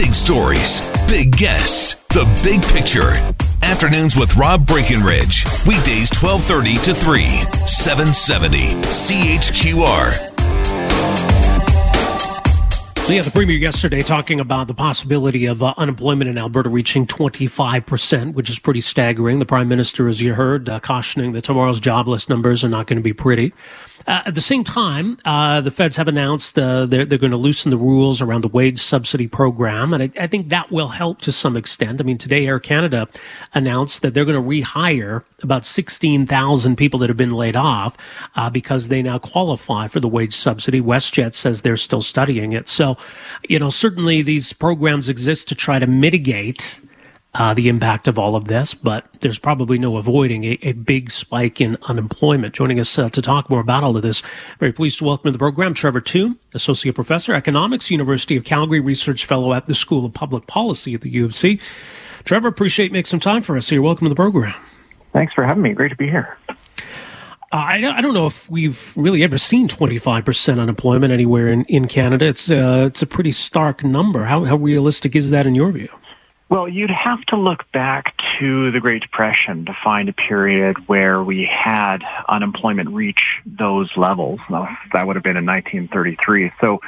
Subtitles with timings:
[0.00, 3.10] Big stories, big guests, the big picture.
[3.62, 5.44] Afternoons with Rob Breckenridge.
[5.66, 7.22] Weekdays 1230 to 3,
[7.66, 10.30] 770 CHQR.
[13.10, 17.06] So, yeah, the Premier yesterday talking about the possibility of uh, unemployment in Alberta reaching
[17.06, 19.38] 25%, which is pretty staggering.
[19.38, 22.96] The Prime Minister, as you heard, uh, cautioning that tomorrow's jobless numbers are not going
[22.96, 23.52] to be pretty.
[24.06, 27.36] Uh, at the same time, uh, the feds have announced uh, they're, they're going to
[27.36, 31.20] loosen the rules around the wage subsidy program, and I, I, think that will help
[31.22, 32.00] to some extent.
[32.00, 33.08] I mean, today Air Canada
[33.54, 37.96] announced that they're going to rehire about 16,000 people that have been laid off
[38.36, 40.80] uh, because they now qualify for the wage subsidy.
[40.80, 42.68] WestJet says they're still studying it.
[42.68, 42.96] So,
[43.48, 46.80] you know, certainly these programs exist to try to mitigate
[47.34, 51.10] uh, the impact of all of this, but there's probably no avoiding a, a big
[51.10, 52.54] spike in unemployment.
[52.54, 54.22] Joining us uh, to talk more about all of this,
[54.58, 58.80] very pleased to welcome to the program Trevor Tombe, Associate Professor, Economics, University of Calgary
[58.80, 61.60] Research Fellow at the School of Public Policy at the U of C.
[62.24, 63.80] Trevor, appreciate making some time for us here.
[63.80, 64.54] Welcome to the program.
[65.12, 65.72] Thanks for having me.
[65.72, 66.36] Great to be here.
[67.52, 71.88] Uh, I, I don't know if we've really ever seen 25% unemployment anywhere in, in
[71.88, 72.26] Canada.
[72.26, 74.24] It's, uh, it's a pretty stark number.
[74.24, 75.88] How, how realistic is that in your view?
[76.50, 81.22] Well, you'd have to look back to the Great Depression to find a period where
[81.22, 84.40] we had unemployment reach those levels.
[84.92, 86.50] That would have been in 1933.
[86.60, 86.80] So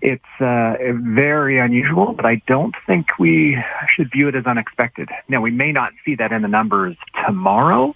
[0.00, 3.62] it's uh, very unusual, but I don't think we
[3.94, 5.10] should view it as unexpected.
[5.28, 6.96] Now, we may not see that in the numbers
[7.26, 7.94] tomorrow,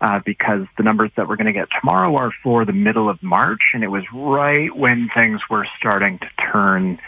[0.00, 3.20] uh, because the numbers that we're going to get tomorrow are for the middle of
[3.24, 7.00] March, and it was right when things were starting to turn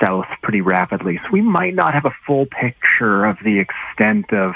[0.00, 1.18] south pretty rapidly.
[1.24, 4.54] So we might not have a full picture of the extent of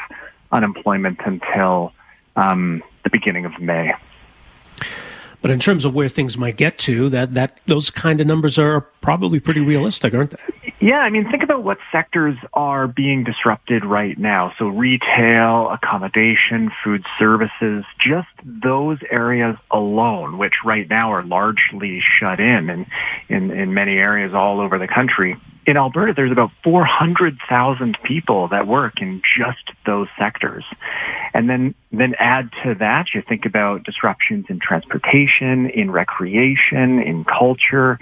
[0.53, 1.93] unemployment until
[2.37, 3.93] um, the beginning of May.
[5.43, 8.59] But in terms of where things might get to, that, that those kind of numbers
[8.59, 10.60] are probably pretty realistic, aren't they?
[10.81, 14.55] Yeah, I mean, think about what sectors are being disrupted right now.
[14.59, 22.41] So retail, accommodation, food services, just those areas alone, which right now are largely shut
[22.41, 22.87] in in,
[23.29, 25.37] in, in many areas all over the country
[25.67, 30.65] in Alberta, there's about 400,000 people that work in just those sectors.
[31.35, 37.25] And then, then add to that, you think about disruptions in transportation, in recreation, in
[37.25, 37.99] culture,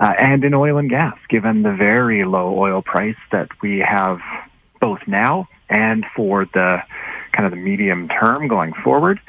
[0.00, 4.20] uh, and in oil and gas, given the very low oil price that we have
[4.80, 6.82] both now and for the
[7.32, 9.20] kind of the medium term going forward.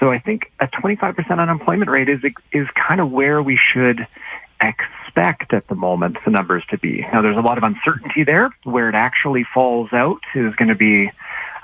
[0.00, 4.06] So I think a 25% unemployment rate is, is kind of where we should
[4.60, 7.06] expect at the moment the numbers to be.
[7.12, 8.50] Now, there's a lot of uncertainty there.
[8.64, 11.12] Where it actually falls out is going to be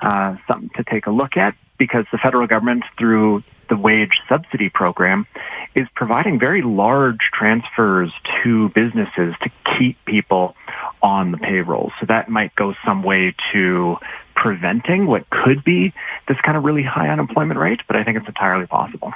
[0.02, 4.68] uh, something to take a look at because the federal government, through the wage subsidy
[4.68, 5.26] program,
[5.78, 8.12] is providing very large transfers
[8.42, 10.56] to businesses to keep people
[11.00, 11.92] on the payroll.
[12.00, 13.96] So that might go some way to
[14.34, 15.92] preventing what could be
[16.26, 19.12] this kind of really high unemployment rate, but I think it's entirely possible.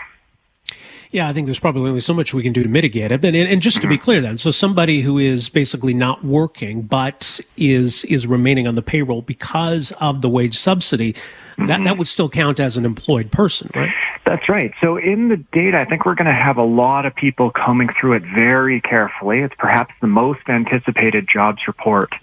[1.11, 3.23] Yeah, I think there's probably only so much we can do to mitigate it.
[3.23, 4.05] And, and just to be mm-hmm.
[4.05, 8.83] clear, then, so somebody who is basically not working but is is remaining on the
[8.83, 11.13] payroll because of the wage subsidy,
[11.59, 11.99] that that mm-hmm.
[11.99, 13.93] would still count as an employed person, right?
[14.25, 14.73] That's right.
[14.81, 17.89] So in the data, I think we're going to have a lot of people coming
[17.89, 19.41] through it very carefully.
[19.41, 22.15] It's perhaps the most anticipated jobs report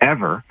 [0.00, 0.44] ever.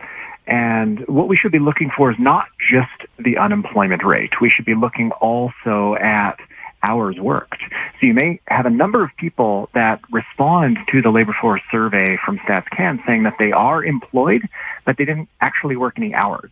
[0.47, 4.41] And what we should be looking for is not just the unemployment rate.
[4.41, 6.39] We should be looking also at
[6.83, 7.61] hours worked.
[7.99, 12.17] So you may have a number of people that respond to the labor force survey
[12.25, 14.41] from StatsCan saying that they are employed,
[14.85, 16.49] but they didn't actually work any hours.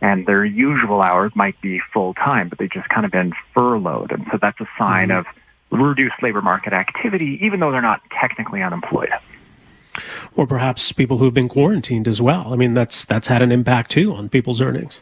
[0.00, 4.12] And their usual hours might be full time, but they've just kind of been furloughed.
[4.12, 5.18] And so that's a sign mm-hmm.
[5.18, 5.26] of
[5.70, 9.10] reduced labor market activity, even though they're not technically unemployed.
[10.36, 12.52] Or perhaps people who've been quarantined as well.
[12.52, 15.00] I mean, that's that's had an impact too on people's earnings.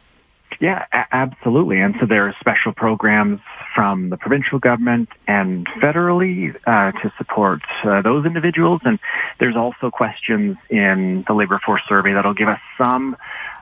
[0.60, 1.80] Yeah, a- absolutely.
[1.80, 3.40] And so there are special programs
[3.74, 8.80] from the provincial government and federally uh, to support uh, those individuals.
[8.84, 8.98] And
[9.38, 13.16] there's also questions in the labor force survey that'll give us some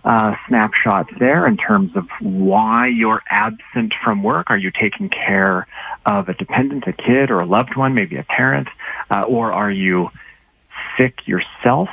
[0.07, 4.51] uh, snapshots there in terms of why you're absent from work.
[4.51, 5.67] Are you taking care
[6.07, 8.69] of a dependent, a kid, or a loved one, maybe a parent,
[9.11, 10.11] uh, or are you
[10.97, 11.89] sick yourself?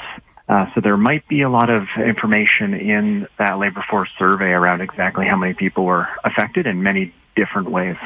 [0.48, 4.82] Uh, so there might be a lot of information in that labor force survey around
[4.82, 7.98] exactly how many people were affected in many different ways.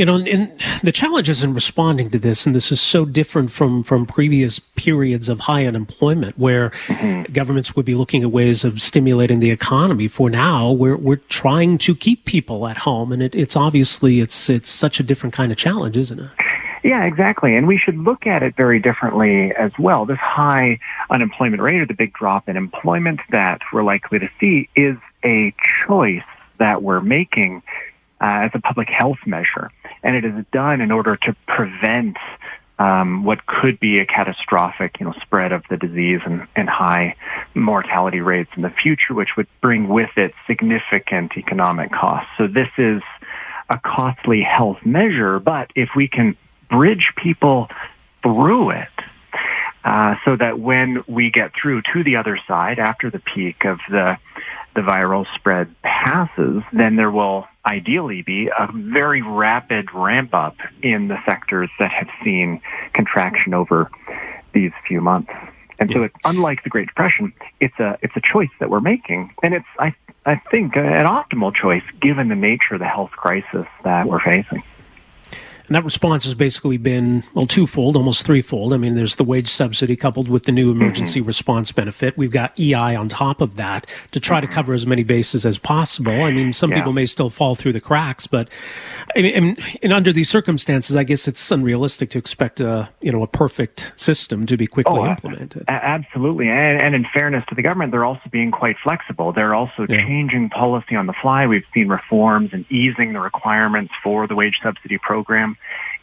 [0.00, 0.50] You know, and
[0.82, 5.28] the challenges in responding to this, and this is so different from from previous periods
[5.28, 7.30] of high unemployment, where mm-hmm.
[7.34, 10.08] governments would be looking at ways of stimulating the economy.
[10.08, 14.48] For now, we're we're trying to keep people at home, and it, it's obviously it's
[14.48, 16.30] it's such a different kind of challenge, isn't it?
[16.82, 17.54] Yeah, exactly.
[17.54, 20.06] And we should look at it very differently as well.
[20.06, 20.80] This high
[21.10, 25.54] unemployment rate or the big drop in employment that we're likely to see is a
[25.86, 26.22] choice
[26.56, 27.62] that we're making
[28.20, 29.70] uh, as a public health measure.
[30.02, 32.16] And it is done in order to prevent
[32.78, 37.14] um, what could be a catastrophic, you know, spread of the disease and, and high
[37.54, 42.30] mortality rates in the future, which would bring with it significant economic costs.
[42.38, 43.02] So this is
[43.68, 46.36] a costly health measure, but if we can
[46.70, 47.68] bridge people
[48.22, 48.88] through it,
[49.84, 53.78] uh, so that when we get through to the other side after the peak of
[53.88, 54.18] the
[54.72, 61.08] the viral spread passes, then there will ideally be a very rapid ramp up in
[61.08, 62.60] the sectors that have seen
[62.94, 63.90] contraction over
[64.52, 65.30] these few months.
[65.78, 69.32] And so, it's, unlike the Great Depression, it's a it's a choice that we're making,
[69.42, 69.94] and it's I
[70.26, 74.62] I think an optimal choice given the nature of the health crisis that we're facing.
[75.70, 78.72] And that response has basically been, well, twofold, almost threefold.
[78.72, 81.28] I mean, there's the wage subsidy coupled with the new emergency mm-hmm.
[81.28, 82.18] response benefit.
[82.18, 84.48] We've got EI on top of that to try mm-hmm.
[84.48, 86.24] to cover as many bases as possible.
[86.24, 86.78] I mean, some yeah.
[86.78, 88.48] people may still fall through the cracks, but
[89.14, 93.22] I mean, and under these circumstances, I guess it's unrealistic to expect a, you know,
[93.22, 95.66] a perfect system to be quickly oh, implemented.
[95.68, 96.48] absolutely.
[96.48, 99.32] And, and, in fairness to the government, they're also being quite flexible.
[99.32, 100.04] They're also yeah.
[100.04, 101.46] changing policy on the fly.
[101.46, 105.56] We've seen reforms and easing the requirements for the wage subsidy program.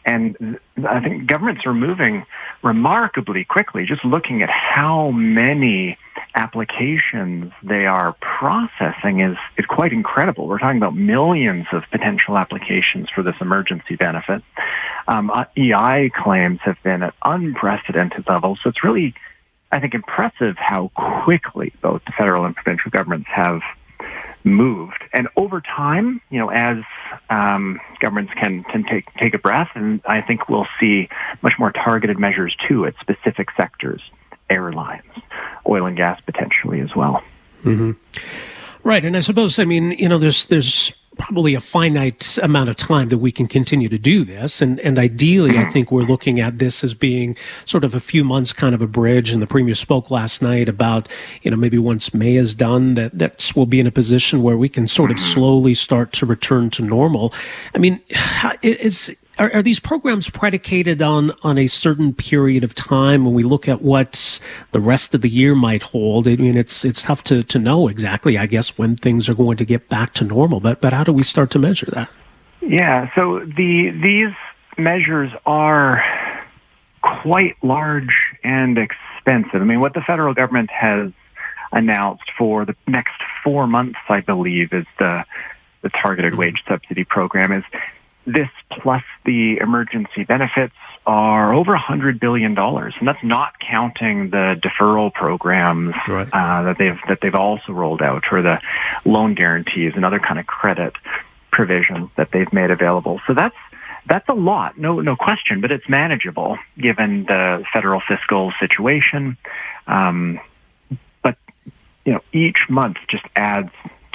[0.04, 0.58] And
[0.88, 2.24] I think governments are moving
[2.62, 5.98] remarkably quickly, just looking at how many
[6.34, 10.46] applications they are processing is, is quite incredible.
[10.46, 14.42] We're talking about millions of potential applications for this emergency benefit.
[15.08, 18.60] Um, uh, EI claims have been at unprecedented levels.
[18.62, 19.14] So it's really,
[19.72, 23.60] I think, impressive how quickly both the federal and provincial governments have
[24.54, 25.02] moved.
[25.12, 26.78] And over time, you know, as
[27.30, 31.08] um, governments can, can take, take a breath, and I think we'll see
[31.42, 34.02] much more targeted measures too at specific sectors,
[34.50, 35.12] airlines,
[35.68, 37.22] oil and gas potentially as well.
[37.64, 37.92] Mm-hmm.
[38.84, 42.76] Right, and I suppose I mean you know there's there's probably a finite amount of
[42.76, 44.62] time that we can continue to do this.
[44.62, 48.24] And, and ideally, I think we're looking at this as being sort of a few
[48.24, 49.32] months kind of a bridge.
[49.32, 51.08] And the premier spoke last night about,
[51.42, 54.56] you know, maybe once May is done, that that we'll be in a position where
[54.56, 55.34] we can sort of mm-hmm.
[55.34, 57.34] slowly start to return to normal.
[57.74, 58.00] I mean,
[58.62, 63.42] is are, are, these programs predicated on on a certain period of time when we
[63.42, 64.40] look at what
[64.72, 66.26] the rest of the year might hold?
[66.26, 69.56] I mean it's it's tough to, to know exactly i guess when things are going
[69.58, 72.10] to get back to normal but but how do we start to measure that?
[72.60, 74.34] Yeah so the these
[74.76, 76.02] measures are
[77.02, 78.14] quite large
[78.44, 79.60] and expensive.
[79.60, 81.12] I mean what the federal government has
[81.72, 85.24] announced for the next four months i believe is the
[85.82, 86.40] the targeted mm-hmm.
[86.40, 87.64] wage subsidy program is
[88.32, 90.74] this plus the emergency benefits
[91.06, 92.56] are over $100 billion.
[92.56, 96.28] And that's not counting the deferral programs right.
[96.32, 98.60] uh, that, they've, that they've also rolled out or the
[99.04, 100.92] loan guarantees and other kind of credit
[101.50, 103.20] provisions that they've made available.
[103.26, 103.56] So that's,
[104.06, 109.38] that's a lot, no, no question, but it's manageable given the federal fiscal situation.
[109.86, 110.40] Um,
[111.22, 111.36] but,
[112.04, 113.70] you know, each month just adds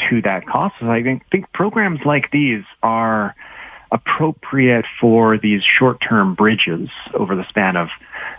[0.10, 0.76] to that cost.
[0.80, 3.36] So I think, think programs like these are
[3.94, 7.90] appropriate for these short-term bridges over the span of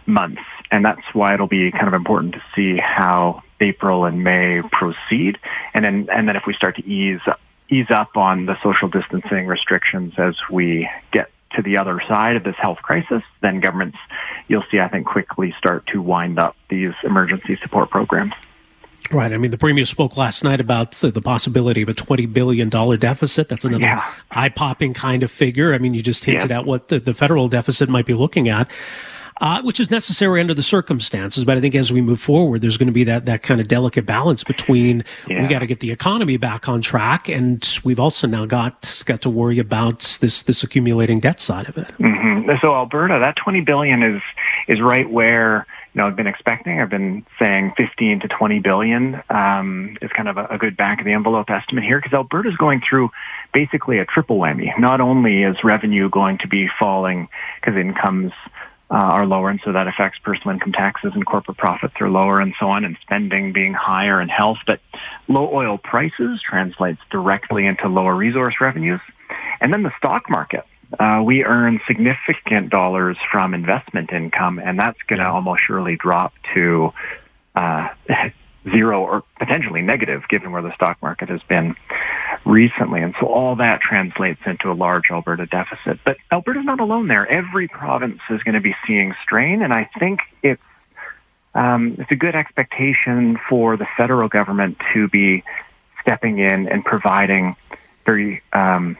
[0.04, 0.42] months.
[0.70, 5.38] And that's why it'll be kind of important to see how April and May proceed.
[5.72, 7.20] And then, and then if we start to ease,
[7.70, 12.43] ease up on the social distancing restrictions as we get to the other side of
[12.43, 13.98] this health crisis, then governments,
[14.48, 18.34] you'll see, I think, quickly start to wind up these emergency support programs.
[19.13, 19.32] Right.
[19.32, 23.49] I mean, the premier spoke last night about the possibility of a $20 billion deficit.
[23.49, 24.15] That's another yeah.
[24.31, 25.75] eye popping kind of figure.
[25.75, 26.61] I mean, you just hinted yeah.
[26.61, 28.70] at what the, the federal deficit might be looking at.
[29.41, 31.44] Uh, which is necessary under the circumstances.
[31.44, 33.67] But I think as we move forward, there's going to be that, that kind of
[33.67, 35.43] delicate balance between yeah.
[35.43, 39.23] we got to get the economy back on track, and we've also now got got
[39.23, 41.89] to worry about this this accumulating debt side of it.
[41.99, 42.49] Mm-hmm.
[42.61, 44.23] So Alberta, that 20 billion is
[44.69, 46.81] is right where you know, I've been expecting.
[46.81, 50.98] I've been saying 15 to 20 billion um, is kind of a, a good back
[50.98, 53.10] of the envelope estimate here because Alberta's going through
[53.53, 54.77] basically a triple whammy.
[54.77, 57.29] Not only is revenue going to be falling
[57.60, 58.32] because incomes
[58.91, 62.41] uh, are lower, and so that affects personal income taxes and corporate profits are lower,
[62.41, 64.58] and so on, and spending being higher and health.
[64.67, 64.81] But
[65.29, 69.01] low oil prices translates directly into lower resource revenues,
[69.60, 70.67] and then the stock market
[70.98, 76.32] uh, we earn significant dollars from investment income, and that's going to almost surely drop
[76.55, 76.93] to
[77.55, 77.89] uh,
[78.70, 81.77] zero or potentially negative, given where the stock market has been
[82.44, 83.03] recently.
[83.03, 86.01] And so all that translates into a large Alberta deficit.
[86.05, 87.27] But Alberta's not alone there.
[87.27, 90.63] Every province is going to be seeing strain, and I think it's
[91.55, 95.44] um, it's a good expectation for the federal government to be
[96.01, 97.55] stepping in and providing
[98.05, 98.96] very um,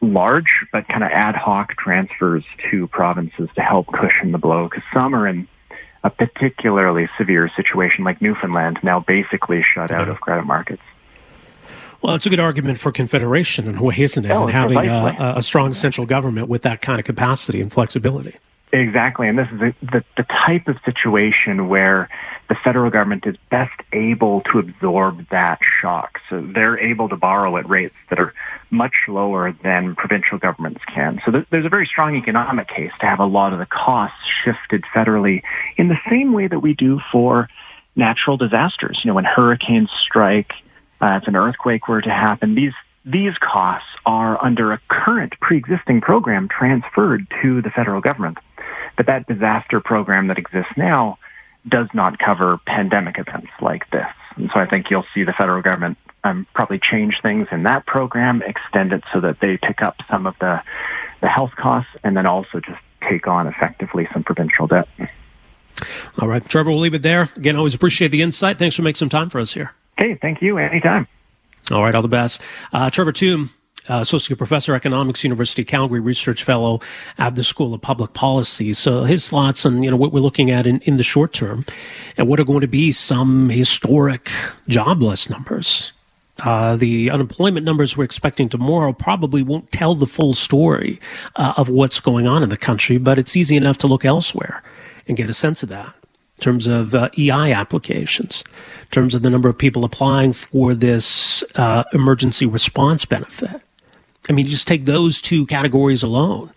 [0.00, 4.82] large but kind of ad hoc transfers to provinces to help cushion the blow because
[4.92, 5.46] some are in
[6.02, 10.82] a particularly severe situation like Newfoundland now basically shut out of credit markets.
[12.00, 14.30] Well, it's a good argument for confederation in a way, isn't it?
[14.30, 18.36] Oh, and having a, a, strong central government with that kind of capacity and flexibility.
[18.72, 22.08] Exactly, and this is the, the, the type of situation where
[22.48, 26.20] the federal government is best able to absorb that shock.
[26.28, 28.32] So they're able to borrow at rates that are
[28.70, 31.20] much lower than provincial governments can.
[31.24, 34.18] So th- there's a very strong economic case to have a lot of the costs
[34.44, 35.42] shifted federally
[35.76, 37.48] in the same way that we do for
[37.96, 39.00] natural disasters.
[39.02, 40.52] You know, when hurricanes strike,
[41.00, 42.74] uh, if an earthquake were to happen, these
[43.04, 48.38] these costs are under a current pre-existing program transferred to the federal government.
[49.00, 51.16] But that disaster program that exists now
[51.66, 54.10] does not cover pandemic events like this.
[54.36, 57.86] And so I think you'll see the federal government um, probably change things in that
[57.86, 60.62] program, extend it so that they pick up some of the,
[61.22, 62.78] the health costs, and then also just
[63.08, 64.86] take on effectively some provincial debt.
[66.18, 67.30] All right, Trevor, we'll leave it there.
[67.36, 68.58] Again, always appreciate the insight.
[68.58, 69.72] Thanks for making some time for us here.
[69.96, 70.58] Hey, thank you.
[70.58, 71.06] Anytime.
[71.70, 72.42] All right, all the best.
[72.70, 73.48] Uh, Trevor Tombe,
[73.90, 76.80] uh, Associate Professor, Economics, University of Calgary Research Fellow
[77.18, 78.72] at the School of Public Policy.
[78.72, 81.66] So his thoughts on you know what we're looking at in, in the short term,
[82.16, 84.30] and what are going to be some historic
[84.68, 85.92] jobless numbers.
[86.42, 90.98] Uh, the unemployment numbers we're expecting tomorrow probably won't tell the full story
[91.36, 94.62] uh, of what's going on in the country, but it's easy enough to look elsewhere
[95.06, 95.94] and get a sense of that
[96.40, 98.42] in terms of uh, EI applications,
[98.80, 103.60] in terms of the number of people applying for this uh, emergency response benefit.
[104.28, 106.50] I mean, just take those two categories alone.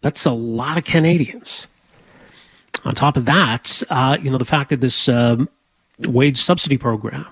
[0.00, 1.66] That's a lot of Canadians.
[2.84, 5.48] On top of that, uh, you know, the fact that this um,
[5.98, 7.26] wage subsidy program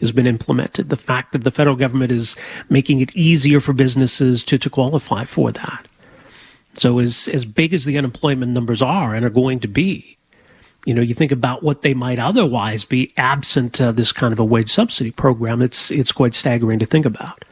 [0.00, 2.36] has been implemented, the fact that the federal government is
[2.70, 5.86] making it easier for businesses to, to qualify for that.
[6.74, 10.16] So, as, as big as the unemployment numbers are and are going to be,
[10.84, 14.38] you know, you think about what they might otherwise be absent uh, this kind of
[14.38, 15.60] a wage subsidy program.
[15.60, 17.44] It's it's quite staggering to think about.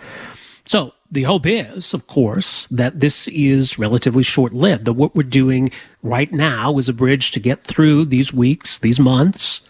[0.64, 4.84] So the hope is, of course, that this is relatively short lived.
[4.84, 5.70] That what we're doing
[6.02, 9.60] right now is a bridge to get through these weeks, these months,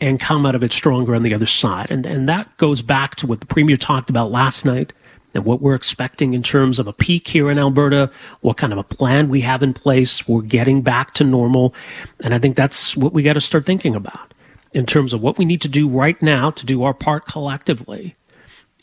[0.00, 1.90] and come out of it stronger on the other side.
[1.90, 4.92] And and that goes back to what the premier talked about last night
[5.34, 8.10] and what we're expecting in terms of a peak here in Alberta,
[8.40, 11.74] what kind of a plan we have in place for getting back to normal.
[12.20, 14.34] And I think that's what we got to start thinking about
[14.72, 18.14] in terms of what we need to do right now to do our part collectively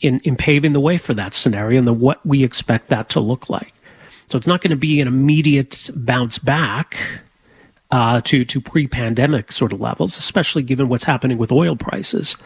[0.00, 3.20] in, in paving the way for that scenario and the, what we expect that to
[3.20, 3.74] look like.
[4.28, 6.96] So it's not going to be an immediate bounce back
[7.90, 12.36] uh, to to pre-pandemic sort of levels, especially given what's happening with oil prices.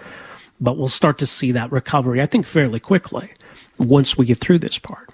[0.60, 3.32] But we'll start to see that recovery, I think, fairly quickly
[3.76, 5.10] once we get through this part.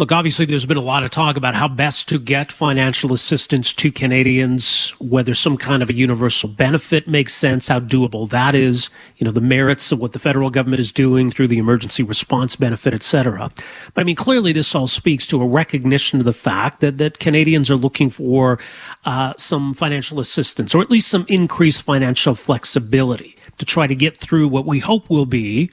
[0.00, 3.70] Look, obviously, there's been a lot of talk about how best to get financial assistance
[3.74, 8.88] to Canadians, whether some kind of a universal benefit makes sense, how doable that is,
[9.18, 12.56] you know, the merits of what the federal government is doing through the emergency response
[12.56, 13.50] benefit, et cetera.
[13.92, 17.18] But I mean, clearly, this all speaks to a recognition of the fact that, that
[17.18, 18.58] Canadians are looking for
[19.04, 24.16] uh, some financial assistance, or at least some increased financial flexibility to try to get
[24.16, 25.70] through what we hope will be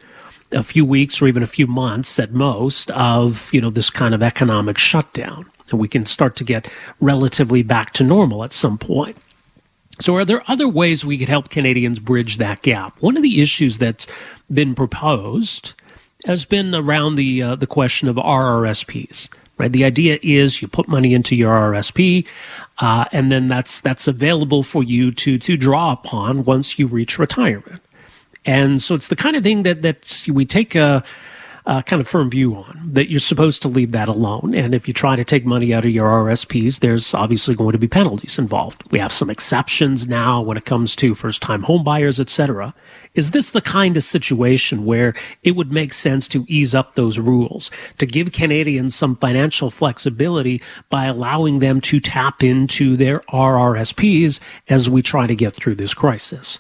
[0.51, 4.13] a few weeks or even a few months at most of you know this kind
[4.13, 5.49] of economic shutdown.
[5.69, 9.17] And we can start to get relatively back to normal at some point.
[9.99, 13.01] So are there other ways we could help canadians bridge that gap?
[13.01, 14.07] One of the issues that's
[14.51, 15.73] been proposed
[16.25, 19.27] has been around the uh, the question of rrsps
[19.57, 19.71] right?
[19.71, 22.25] The idea is you put money into your rrsp
[22.79, 27.19] uh, and then that's that's available for you to to draw upon once you reach
[27.19, 27.81] retirement
[28.47, 31.03] and so it's the kind of thing that, that we take a,
[31.65, 34.55] a kind of firm view on that you're supposed to leave that alone.
[34.55, 37.77] And if you try to take money out of your RSPs, there's obviously going to
[37.77, 38.89] be penalties involved.
[38.89, 42.73] We have some exceptions now when it comes to first time home buyers, etc.
[43.15, 45.13] Is this the kind of situation where
[45.43, 50.61] it would make sense to ease up those rules, to give Canadians some financial flexibility
[50.89, 54.39] by allowing them to tap into their RRSPs
[54.69, 56.59] as we try to get through this crisis?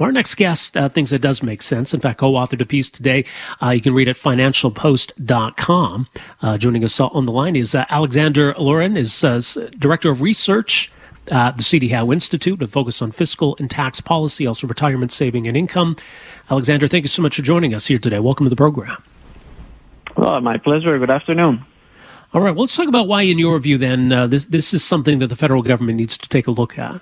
[0.00, 1.92] Our next guest uh, thinks it does make sense.
[1.92, 3.24] In fact, co-authored a piece today.
[3.60, 6.08] Uh, you can read at financialpost.com.
[6.40, 9.40] Uh, joining us on the line is uh, Alexander Laurin, is uh,
[9.78, 10.90] Director of Research
[11.30, 15.46] uh, the CD Howe Institute, a focus on fiscal and tax policy, also retirement saving
[15.46, 15.96] and income.
[16.50, 18.18] Alexander, thank you so much for joining us here today.
[18.18, 19.02] Welcome to the program.
[20.16, 20.98] Well, my pleasure.
[20.98, 21.64] Good afternoon.
[22.34, 24.84] All right, well, let's talk about why, in your view, then, uh, this, this is
[24.84, 27.00] something that the federal government needs to take a look at.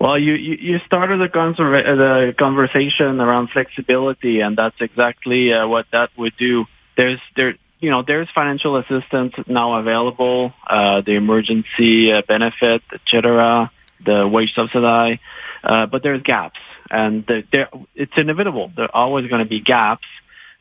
[0.00, 5.86] Well, you, you, started the, conserva- the conversation around flexibility, and that's exactly uh, what
[5.92, 6.66] that would do.
[6.96, 13.70] There's there you know there's financial assistance now available, uh, the emergency uh, benefit, etc.,
[14.04, 15.20] the wage subsidy,
[15.62, 16.58] uh, but there's gaps,
[16.90, 18.72] and there it's inevitable.
[18.76, 20.06] There are always going to be gaps,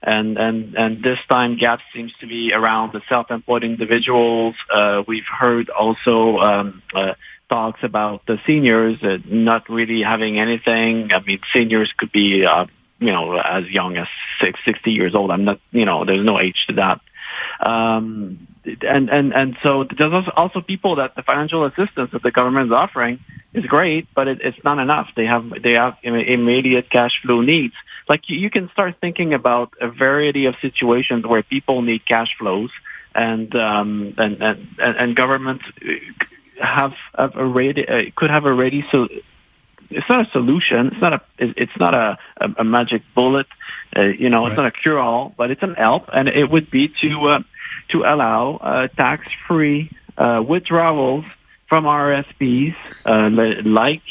[0.01, 4.55] and and and this time gaps seems to be around the self-employed individuals.
[4.73, 6.37] Uh, we've heard also.
[6.37, 7.13] Um, uh,
[7.49, 11.11] talks about the seniors not really having anything.
[11.11, 12.65] I mean, seniors could be, uh,
[12.99, 14.07] you know, as young as
[14.39, 15.31] six, 60 years old.
[15.31, 17.01] I'm not, you know, there's no age to that.
[17.59, 22.67] Um, and, and, and so there's also people that the financial assistance that the government
[22.67, 23.19] is offering
[23.53, 25.09] is great, but it, it's not enough.
[25.15, 27.73] They have, they have immediate cash flow needs.
[28.07, 32.35] Like you, you can start thinking about a variety of situations where people need cash
[32.39, 32.71] flows
[33.13, 35.61] and, um, and, and, and government
[36.63, 39.07] have, have already uh, could have already so
[39.89, 40.87] it's not a solution.
[40.87, 43.47] It's not a it's not a, a, a magic bullet.
[43.95, 44.51] Uh, you know, right.
[44.51, 47.39] it's not a cure all, but it's an help, and it would be to uh,
[47.89, 51.25] to allow uh, tax free uh, withdrawals
[51.67, 53.29] from RSPs, uh,
[53.65, 54.03] like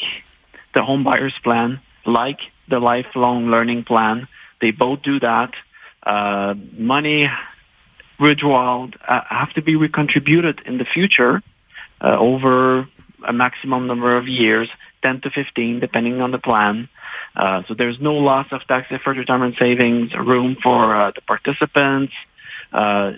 [0.73, 4.27] the home buyers plan, like the lifelong learning plan.
[4.61, 5.53] They both do that.
[6.01, 7.29] Uh, money
[8.19, 11.41] withdrawal have to be recontributed in the future
[12.03, 12.87] uh, over
[13.25, 14.69] a maximum number of years,
[15.01, 16.89] 10 to 15, depending on the plan.
[17.35, 22.13] Uh, so there's no loss of tax deferred retirement savings, room for uh, the participants.
[22.71, 23.13] Uh,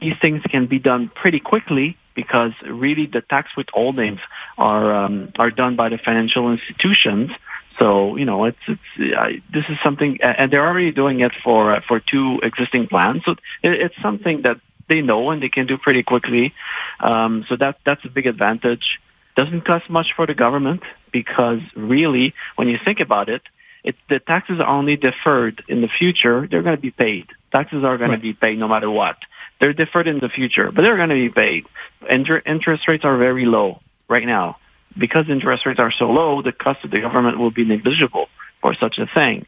[0.00, 4.20] these things can be done pretty quickly because really the tax withholdings
[4.58, 7.30] are um, are done by the financial institutions.
[7.78, 11.74] So you know, it's it's uh, this is something, and they're already doing it for
[11.76, 13.22] uh, for two existing plans.
[13.24, 13.32] So
[13.62, 16.52] it, it's something that they know and they can do pretty quickly.
[17.00, 19.00] Um, so that that's a big advantage.
[19.36, 23.42] Doesn't cost much for the government because really, when you think about it,
[23.82, 26.46] it the taxes are only deferred in the future.
[26.46, 27.26] They're going to be paid.
[27.50, 28.16] Taxes are going right.
[28.16, 29.16] to be paid no matter what.
[29.60, 31.66] They're deferred in the future, but they're going to be paid.
[32.08, 34.58] Inter- interest rates are very low right now.
[34.98, 38.28] Because interest rates are so low, the cost of the government will be negligible
[38.60, 39.46] for such a thing.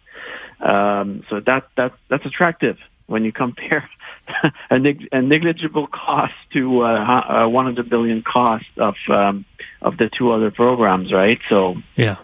[0.60, 3.88] Um, so that that that's attractive when you compare
[4.70, 9.44] a, neg- a, negligible cost to uh, uh, 100 billion cost of um,
[9.80, 11.40] of the two other programs, right?
[11.48, 12.16] So yeah,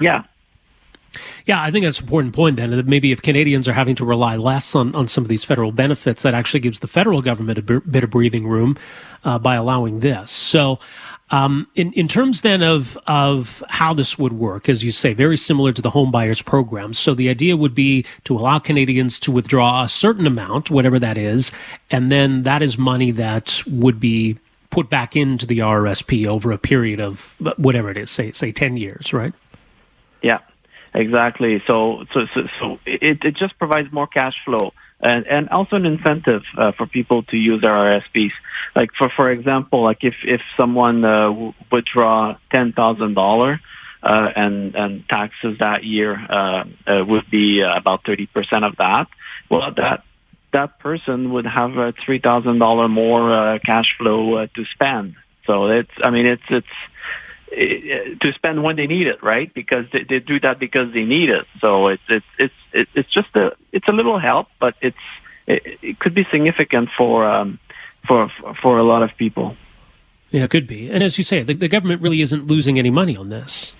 [0.00, 0.24] yeah.
[1.44, 2.70] Yeah, I think that's an important point then.
[2.70, 5.70] That maybe if Canadians are having to rely less on, on some of these federal
[5.70, 8.78] benefits, that actually gives the federal government a bit of breathing room
[9.24, 10.30] uh, by allowing this.
[10.30, 10.78] So
[11.32, 15.38] um, in, in terms then of, of how this would work, as you say, very
[15.38, 16.92] similar to the home buyers program.
[16.92, 21.16] So the idea would be to allow Canadians to withdraw a certain amount, whatever that
[21.16, 21.50] is,
[21.90, 24.36] and then that is money that would be
[24.68, 28.76] put back into the RRSP over a period of whatever it is, say say ten
[28.76, 29.32] years, right?
[30.22, 30.38] Yeah,
[30.94, 31.62] exactly.
[31.66, 35.86] So so so, so it, it just provides more cash flow and, and also an
[35.86, 38.32] incentive uh, for people to use their RSPs.
[38.74, 43.60] Like for for example, like if if someone uh, w- withdraw ten thousand dollar.
[44.04, 48.74] Uh, and and taxes that year uh, uh, would be uh, about thirty percent of
[48.74, 49.06] that.
[49.48, 50.02] Well, that
[50.50, 55.14] that person would have a three thousand dollar more uh, cash flow to spend.
[55.46, 56.66] So it's I mean it's it's
[57.52, 59.52] to spend when they need it, right?
[59.52, 61.46] Because they, they do that because they need it.
[61.60, 62.26] So it's it's
[62.72, 64.96] it's it's just a it's a little help, but it's
[65.46, 67.58] it, it could be significant for um,
[68.06, 68.28] for
[68.60, 69.56] for a lot of people.
[70.30, 70.88] Yeah, it could be.
[70.88, 73.74] And as you say, the, the government really isn't losing any money on this.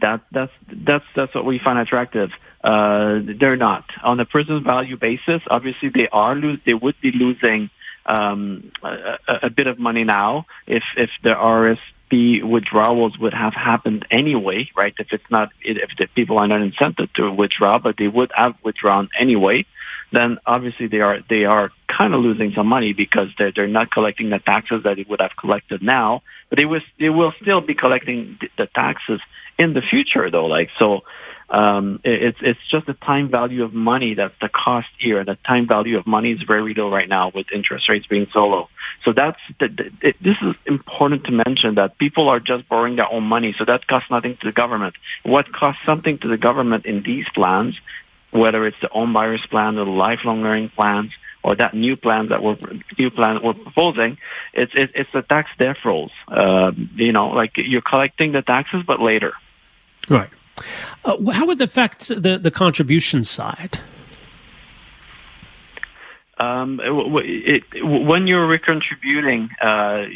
[0.00, 2.32] That that's that's that's what we find attractive.
[2.62, 5.42] Uh, they're not on a present value basis.
[5.48, 6.60] Obviously, they are lose.
[6.64, 7.70] They would be losing
[8.06, 11.78] um, a, a, bit of money now if if the RS
[12.12, 14.94] the withdrawals would have happened anyway, right?
[14.98, 18.54] If it's not, if the people are not incented to withdraw, but they would have
[18.62, 19.64] withdrawn anyway,
[20.10, 23.90] then obviously they are they are kind of losing some money because they're they're not
[23.90, 27.62] collecting the taxes that they would have collected now, but they will they will still
[27.62, 29.22] be collecting the taxes
[29.58, 30.48] in the future though.
[30.48, 31.04] Like so,
[31.52, 35.22] um, it's it's just the time value of money that's the cost here.
[35.22, 38.48] The time value of money is very low right now with interest rates being so
[38.48, 38.68] low.
[39.04, 42.96] So that's the, the, it, this is important to mention that people are just borrowing
[42.96, 43.52] their own money.
[43.52, 44.94] So that costs nothing to the government.
[45.24, 47.78] What costs something to the government in these plans,
[48.30, 51.12] whether it's the home buyers plan or the lifelong learning plans
[51.42, 52.56] or that new plan that we're
[52.98, 54.16] new plan that we're proposing,
[54.54, 56.12] it's it, it's the tax deferrals.
[56.28, 59.34] Uh, you know, like you're collecting the taxes, but later.
[60.08, 60.30] Right.
[61.04, 63.78] Uh, how would it affect the the contribution side?
[66.42, 70.08] Um, it, it, when you're recontributing uh,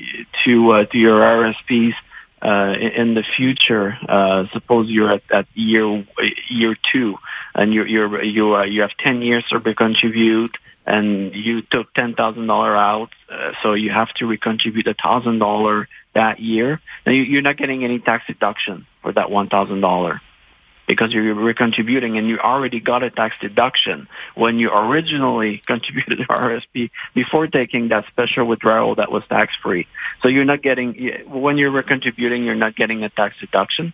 [0.44, 1.94] to uh, to your RSPs
[2.42, 6.04] uh, in the future, uh, suppose you're at, at year
[6.48, 7.18] year two,
[7.54, 12.14] and you're, you're you uh, you have ten years to recontribute, and you took ten
[12.14, 16.80] thousand dollar out, uh, so you have to recontribute a thousand dollar that year.
[17.04, 20.20] Now you're not getting any tax deduction for that one thousand dollar
[20.86, 26.24] because you're recontributing and you already got a tax deduction when you originally contributed to
[26.24, 29.86] RSP before taking that special withdrawal that was tax free.
[30.22, 30.94] So you're not getting,
[31.28, 33.92] when you're recontributing, you're not getting a tax deduction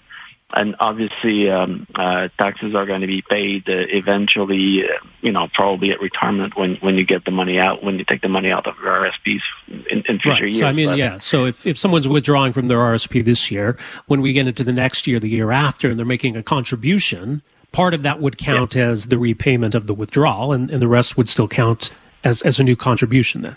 [0.52, 4.84] and obviously um, uh, taxes are going to be paid uh, eventually.
[4.84, 8.04] Uh, you know, probably at retirement when when you get the money out, when you
[8.04, 10.42] take the money out of your RSPs in, in future right.
[10.42, 10.58] years.
[10.58, 11.18] So I mean, but, yeah.
[11.18, 14.72] So if if someone's withdrawing from their RSP this year, when we get into the
[14.72, 18.74] next year, the year after, and they're making a contribution, part of that would count
[18.74, 18.86] yeah.
[18.86, 21.90] as the repayment of the withdrawal, and, and the rest would still count
[22.24, 23.56] as as a new contribution then.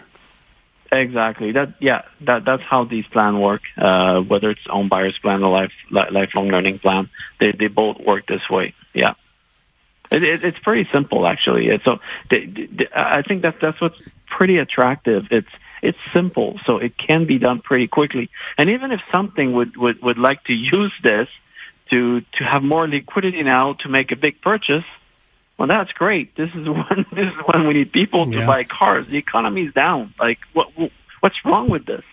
[0.92, 1.52] Exactly.
[1.52, 2.04] That yeah.
[2.22, 3.64] That that's how these plans work.
[3.78, 8.28] Uh, whether it's home buyers plan or life lifelong learning plan, they they both work
[8.28, 8.74] this way.
[8.94, 9.16] Yeah.
[10.12, 11.68] It, it, it's pretty simple actually.
[11.70, 15.28] It's so they, they, I think that that's what's pretty attractive.
[15.32, 15.50] It's
[15.82, 18.30] it's simple, so it can be done pretty quickly.
[18.58, 21.28] And even if something would would would like to use this
[21.90, 24.86] to to have more liquidity now to make a big purchase,
[25.58, 26.36] well, that's great.
[26.36, 28.46] This is when this is when we need people to yeah.
[28.46, 29.08] buy cars.
[29.08, 30.14] The economy is down.
[30.20, 30.70] Like, what
[31.20, 32.04] what's wrong with this?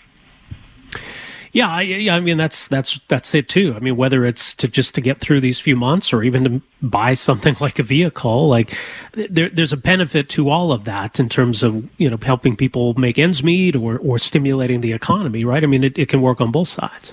[1.55, 2.17] Yeah, I, yeah.
[2.17, 3.75] I mean, that's that's that's it too.
[3.77, 6.63] I mean, whether it's to just to get through these few months, or even to
[6.81, 8.77] buy something like a vehicle, like
[9.13, 12.95] there, there's a benefit to all of that in terms of you know helping people
[12.95, 15.63] make ends meet or or stimulating the economy, right?
[15.63, 17.13] I mean, it, it can work on both sides.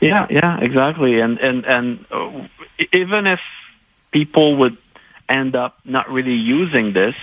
[0.00, 1.18] Yeah, yeah, exactly.
[1.18, 2.46] And and and uh,
[2.92, 3.40] even if
[4.12, 4.76] people would
[5.28, 7.14] end up not really using this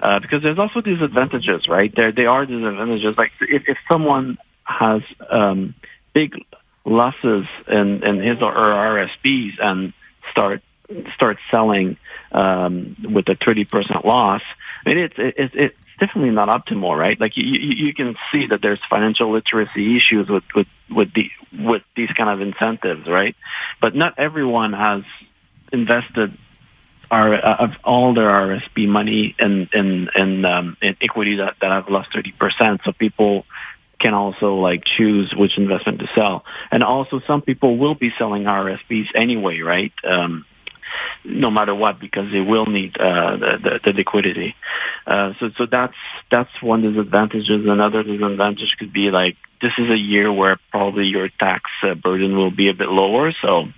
[0.00, 1.94] uh, because there's also disadvantages, right?
[1.94, 3.16] There, there are disadvantages.
[3.18, 5.74] Like if, if someone has um,
[6.12, 6.44] big
[6.84, 9.92] losses in, in his or her RSPs and
[10.30, 10.62] start
[11.14, 11.96] start selling
[12.32, 14.42] um, with a 30% loss,
[14.84, 17.20] I mean, it's, it, it's definitely not optimal, right?
[17.20, 21.30] Like you, you, you can see that there's financial literacy issues with, with, with the,
[21.56, 23.36] with these kind of incentives, right?
[23.80, 25.04] But not everyone has
[25.72, 26.36] invested
[27.10, 31.88] uh, of all their RSP money in in in, um, in equity that, that have
[31.88, 32.80] lost thirty percent.
[32.84, 33.46] So people
[33.98, 38.44] can also like choose which investment to sell, and also some people will be selling
[38.44, 39.92] RSPs anyway, right?
[40.04, 40.44] Um,
[41.24, 44.56] no matter what, because they will need uh, the, the, the liquidity.
[45.06, 45.94] Uh, so so that's
[46.30, 47.48] that's one disadvantage.
[47.48, 52.36] Another disadvantage could be like this is a year where probably your tax uh, burden
[52.36, 53.68] will be a bit lower, so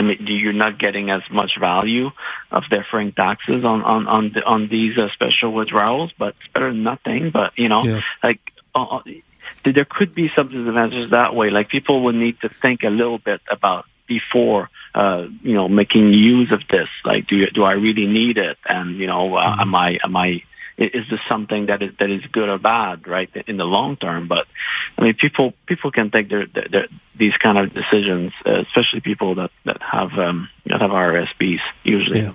[0.00, 2.10] I mean, you're not getting as much value
[2.50, 6.70] of deferring taxes on on on, the, on these uh, special withdrawals, but it's better
[6.72, 7.30] than nothing.
[7.30, 8.00] But you know, yeah.
[8.22, 8.40] like
[8.74, 9.02] uh, uh
[9.62, 11.50] there could be some disadvantages that way.
[11.50, 16.14] Like people would need to think a little bit about before uh, you know making
[16.14, 16.88] use of this.
[17.04, 18.56] Like, do do I really need it?
[18.64, 19.60] And you know, uh, mm-hmm.
[19.60, 20.42] am I am I
[20.80, 24.28] is this something that is that is good or bad, right, in the long term?
[24.28, 24.46] But
[24.98, 29.00] I mean, people people can take their, their, their these kind of decisions, uh, especially
[29.00, 32.20] people that that have um, that have RSPs usually.
[32.20, 32.32] Yeah.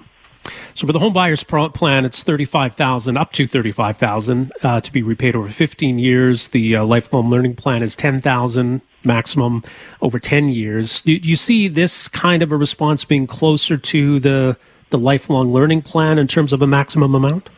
[0.75, 4.91] So for the home buyers plan, it's thirty-five thousand up to thirty-five thousand uh, to
[4.91, 6.49] be repaid over fifteen years.
[6.49, 9.63] The uh, lifelong learning plan is ten thousand maximum
[10.01, 11.01] over ten years.
[11.01, 14.57] Do, do, you see this kind of a response being closer to the
[14.89, 17.49] the lifelong learning plan in terms of a maximum amount?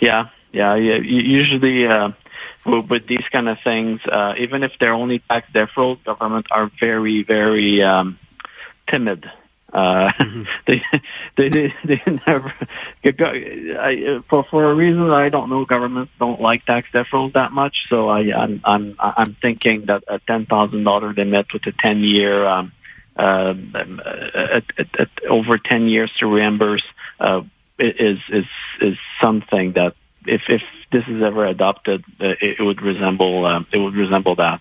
[0.00, 0.96] Yeah, yeah, yeah.
[0.96, 2.10] Usually, uh,
[2.64, 7.22] with these kind of things, uh, even if they're only tax deferrals, government are very,
[7.22, 8.18] very um,
[8.88, 9.30] timid.
[9.72, 10.42] Uh, mm-hmm.
[10.66, 10.82] they,
[11.36, 12.52] they, they, they never,
[13.04, 17.86] I, for, for a reason I don't know, governments don't like tax deferrals that much.
[17.88, 22.72] So I, I'm, I'm, I'm thinking that a $10,000 limit with a 10 year, um,
[23.16, 23.54] uh,
[24.34, 26.84] at, at, at over 10 years to reimburse,
[27.20, 27.42] uh,
[27.80, 28.46] is is
[28.80, 29.94] is something that
[30.26, 30.62] if if
[30.92, 34.60] this is ever adopted, uh, it, it, would resemble uh, it would resemble that.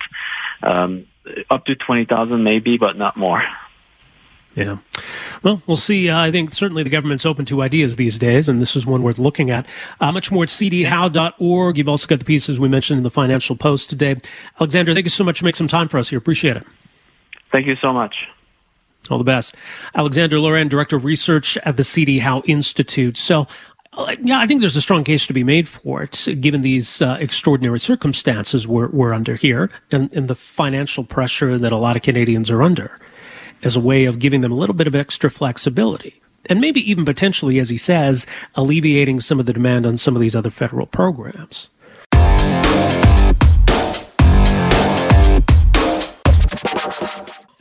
[0.62, 1.05] Um,
[1.49, 3.43] up to twenty thousand, maybe, but not more.
[4.55, 4.77] Yeah.
[5.43, 6.10] Well, we'll see.
[6.10, 9.03] Uh, I think certainly the government's open to ideas these days, and this is one
[9.03, 9.65] worth looking at.
[9.99, 11.77] Uh, much more at cdhowe.org.
[11.77, 14.17] You've also got the pieces we mentioned in the Financial Post today.
[14.60, 16.17] Alexander, thank you so much for making some time for us here.
[16.17, 16.65] Appreciate it.
[17.51, 18.27] Thank you so much.
[19.09, 19.55] All the best.
[19.95, 23.17] Alexander Laurin, Director of Research at the CD Howe Institute.
[23.17, 23.47] So
[23.93, 27.01] Uh, yeah, I think there's a strong case to be made for it, given these
[27.01, 31.95] uh, extraordinary circumstances we're, we're under here and, and the financial pressure that a lot
[31.95, 32.97] of Canadians are under,
[33.63, 36.21] as a way of giving them a little bit of extra flexibility.
[36.45, 40.21] And maybe even potentially, as he says, alleviating some of the demand on some of
[40.21, 41.69] these other federal programs.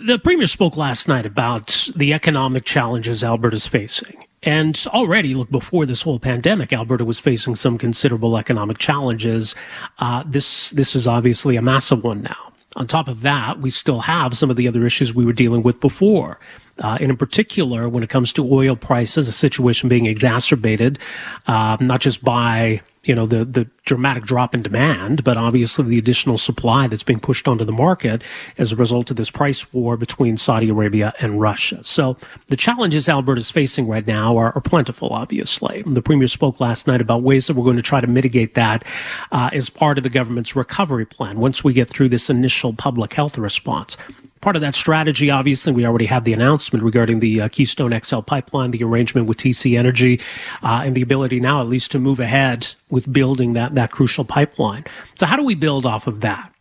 [0.08, 4.24] The Premier spoke last night about the economic challenges Alberta's facing.
[4.42, 9.54] And already, look, before this whole pandemic, Alberta was facing some considerable economic challenges.
[9.98, 12.54] Uh, this this is obviously a massive one now.
[12.76, 15.62] On top of that, we still have some of the other issues we were dealing
[15.62, 16.38] with before.
[16.80, 20.98] Uh, and in particular, when it comes to oil prices, a situation being exacerbated
[21.46, 25.98] uh, not just by you know the the dramatic drop in demand, but obviously the
[25.98, 28.22] additional supply that's being pushed onto the market
[28.58, 31.82] as a result of this price war between Saudi Arabia and Russia.
[31.82, 35.08] So the challenges Alberta is facing right now are, are, plentiful.
[35.10, 38.54] Obviously, the premier spoke last night about ways that we're going to try to mitigate
[38.54, 38.84] that
[39.32, 43.14] uh, as part of the government's recovery plan once we get through this initial public
[43.14, 43.96] health response
[44.40, 48.20] part of that strategy, obviously, we already had the announcement regarding the uh, Keystone XL
[48.20, 50.20] pipeline, the arrangement with TC Energy,
[50.62, 54.24] uh, and the ability now, at least, to move ahead with building that that crucial
[54.24, 54.84] pipeline.
[55.16, 56.52] So, how do we build off of that?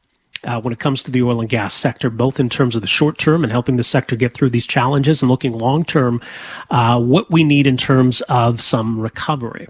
[0.44, 2.88] Uh, when it comes to the oil and gas sector, both in terms of the
[2.88, 6.22] short term and helping the sector get through these challenges and looking long term,
[6.70, 9.68] uh, what we need in terms of some recovery.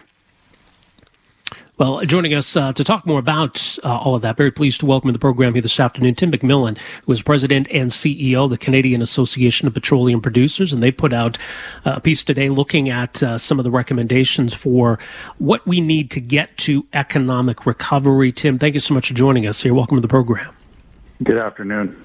[1.78, 4.88] Well, joining us uh, to talk more about uh, all of that, very pleased to
[4.88, 8.50] welcome in the program here this afternoon Tim McMillan, who is president and CEO of
[8.50, 10.74] the Canadian Association of Petroleum Producers.
[10.74, 11.38] And they put out
[11.86, 14.98] uh, a piece today looking at uh, some of the recommendations for
[15.38, 18.32] what we need to get to economic recovery.
[18.32, 19.76] Tim, thank you so much for joining us here.
[19.76, 20.56] Welcome to the program.
[21.24, 21.96] Good afternoon.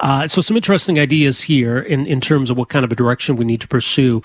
[0.00, 3.36] Uh, so, some interesting ideas here in, in terms of what kind of a direction
[3.36, 4.20] we need to pursue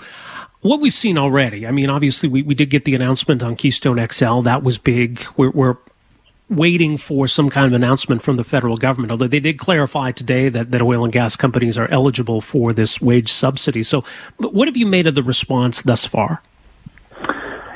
[0.62, 4.04] what we've seen already, I mean, obviously, we, we did get the announcement on Keystone
[4.06, 4.40] XL.
[4.42, 5.22] That was big.
[5.36, 5.76] We're, we're
[6.50, 10.48] waiting for some kind of announcement from the federal government, although they did clarify today
[10.48, 13.82] that, that oil and gas companies are eligible for this wage subsidy.
[13.82, 14.04] So,
[14.38, 16.42] what have you made of the response thus far?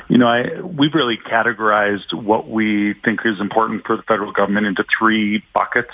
[0.07, 4.67] You know, I, we've really categorized what we think is important for the federal government
[4.67, 5.93] into three buckets.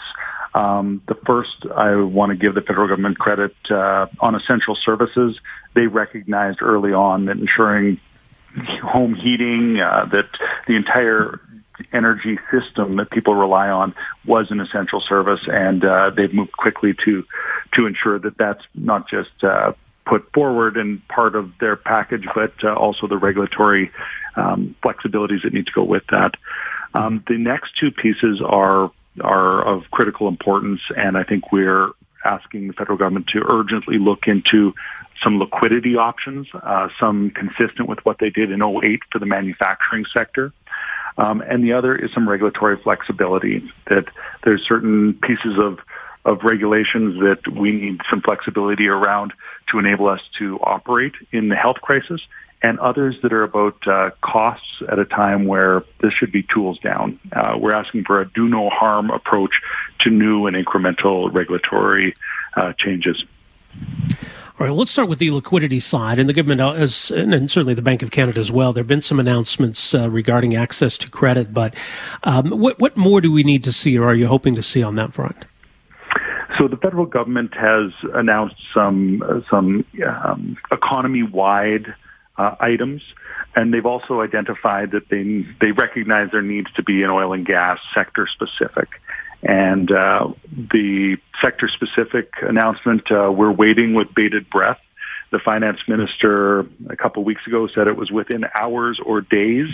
[0.54, 5.40] Um, the first, I want to give the federal government credit uh, on essential services.
[5.74, 8.00] They recognized early on that ensuring
[8.82, 10.28] home heating, uh, that
[10.68, 11.40] the entire
[11.94, 16.94] energy system that people rely on was an essential service, and uh, they've moved quickly
[17.06, 17.26] to
[17.74, 19.72] to ensure that that's not just uh,
[20.06, 23.92] put forward and part of their package, but uh, also the regulatory
[24.36, 26.36] um, flexibilities that need to go with that.
[26.94, 31.90] Um, the next two pieces are are of critical importance, and I think we're
[32.24, 34.74] asking the federal government to urgently look into
[35.24, 40.06] some liquidity options, uh, some consistent with what they did in 08 for the manufacturing
[40.06, 40.52] sector.
[41.18, 44.08] Um, and the other is some regulatory flexibility that
[44.44, 45.80] there's certain pieces of
[46.24, 49.34] of regulations that we need some flexibility around
[49.66, 52.22] to enable us to operate in the health crisis
[52.62, 56.78] and others that are about uh, costs at a time where this should be tools
[56.80, 57.20] down.
[57.32, 59.62] Uh, we're asking for a do no harm approach
[60.00, 62.16] to new and incremental regulatory
[62.56, 63.24] uh, changes.
[64.60, 66.20] All right, let's start with the liquidity side.
[66.20, 69.02] And the government, has, and certainly the Bank of Canada as well, there have been
[69.02, 71.52] some announcements uh, regarding access to credit.
[71.52, 71.74] But
[72.24, 74.84] um, what, what more do we need to see, or are you hoping to see
[74.84, 75.46] on that front?
[76.60, 81.96] So the federal government has announced some uh, some um, economy-wide
[82.38, 83.02] uh, items,
[83.56, 87.46] and they've also identified that they they recognize there needs to be an oil and
[87.46, 88.90] gas sector specific.
[89.44, 94.80] And uh, the sector specific announcement, uh, we're waiting with bated breath.
[95.32, 99.70] The finance minister a couple weeks ago said it was within hours or days.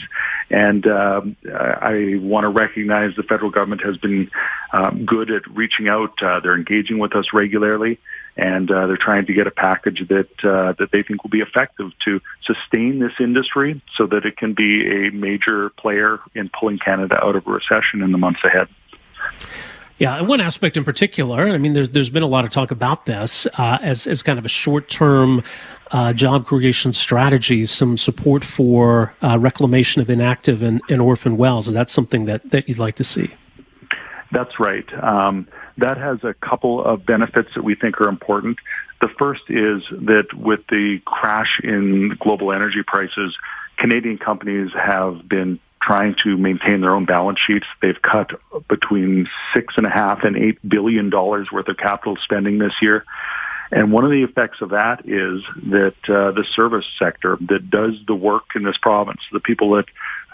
[0.52, 4.30] And um, I want to recognize the federal government has been
[4.72, 6.22] um, good at reaching out.
[6.22, 7.98] Uh, they're engaging with us regularly
[8.38, 11.42] and uh, they're trying to get a package that uh, that they think will be
[11.42, 16.78] effective to sustain this industry so that it can be a major player in pulling
[16.78, 18.68] Canada out of a recession in the months ahead.
[19.98, 22.70] Yeah, and one aspect in particular, I mean, there's there's been a lot of talk
[22.70, 25.44] about this uh, as as kind of a short term
[25.92, 31.68] uh, job creation strategy, some support for uh, reclamation of inactive and, and, orphan wells.
[31.68, 33.34] Is that something that, that you'd like to see?
[34.32, 34.92] That's right.
[35.02, 35.48] Um,
[35.78, 38.58] that has a couple of benefits that we think are important.
[39.00, 43.38] The first is that with the crash in global energy prices,
[43.78, 47.68] Canadian companies have been trying to maintain their own balance sheets.
[47.82, 48.32] They've cut
[48.68, 53.06] between six and a half and eight billion dollars worth of capital spending this year.
[53.72, 58.04] And one of the effects of that is that uh, the service sector that does
[58.06, 59.86] the work in this province, the people that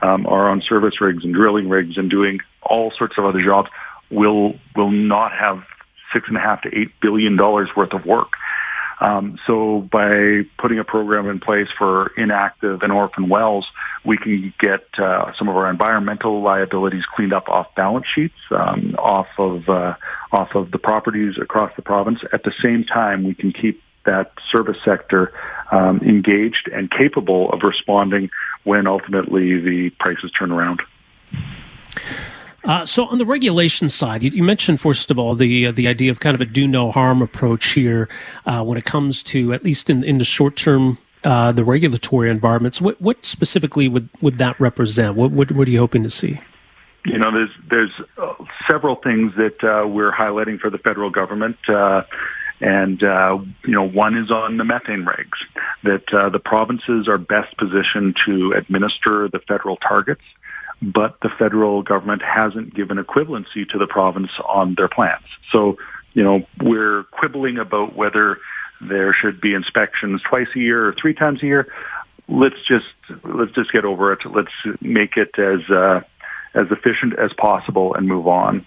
[0.01, 3.69] um, are on service rigs and drilling rigs and doing all sorts of other jobs,
[4.13, 5.65] will will not have
[6.12, 8.34] six and a half to eight billion dollars worth of work.
[8.99, 13.69] Um, so by putting a program in place for inactive and orphan wells,
[14.06, 18.95] we can get uh, some of our environmental liabilities cleaned up off balance sheets, um,
[18.97, 19.95] off of uh,
[20.32, 22.21] off of the properties across the province.
[22.32, 25.34] At the same time, we can keep that service sector
[25.71, 28.30] um, engaged and capable of responding
[28.63, 30.82] when ultimately the prices turn around.
[32.65, 35.88] Uh, so on the regulation side, you, you, mentioned first of all the uh, the
[35.88, 38.08] idea of kind of a do no harm approach here
[38.45, 42.30] uh, when it comes to at least in in the short term uh, the regulatory
[42.30, 42.80] environments.
[42.80, 45.15] What what specifically would would that represent?
[45.15, 46.39] What what, what are you hoping to see?
[47.06, 48.34] You know, there's there's uh,
[48.65, 51.58] several things that uh, we're highlighting for the federal government.
[52.62, 55.34] And, you know, one is on the methane regs,
[55.84, 60.21] that the provinces are best positioned to administer the federal targets
[60.91, 65.23] but the federal government hasn't given equivalency to the province on their plans.
[65.51, 65.77] So,
[66.13, 68.39] you know, we're quibbling about whether
[68.81, 71.73] there should be inspections twice a year or three times a year.
[72.27, 72.87] Let's just
[73.23, 74.25] let's just get over it.
[74.25, 76.01] Let's make it as uh,
[76.53, 78.65] as efficient as possible and move on.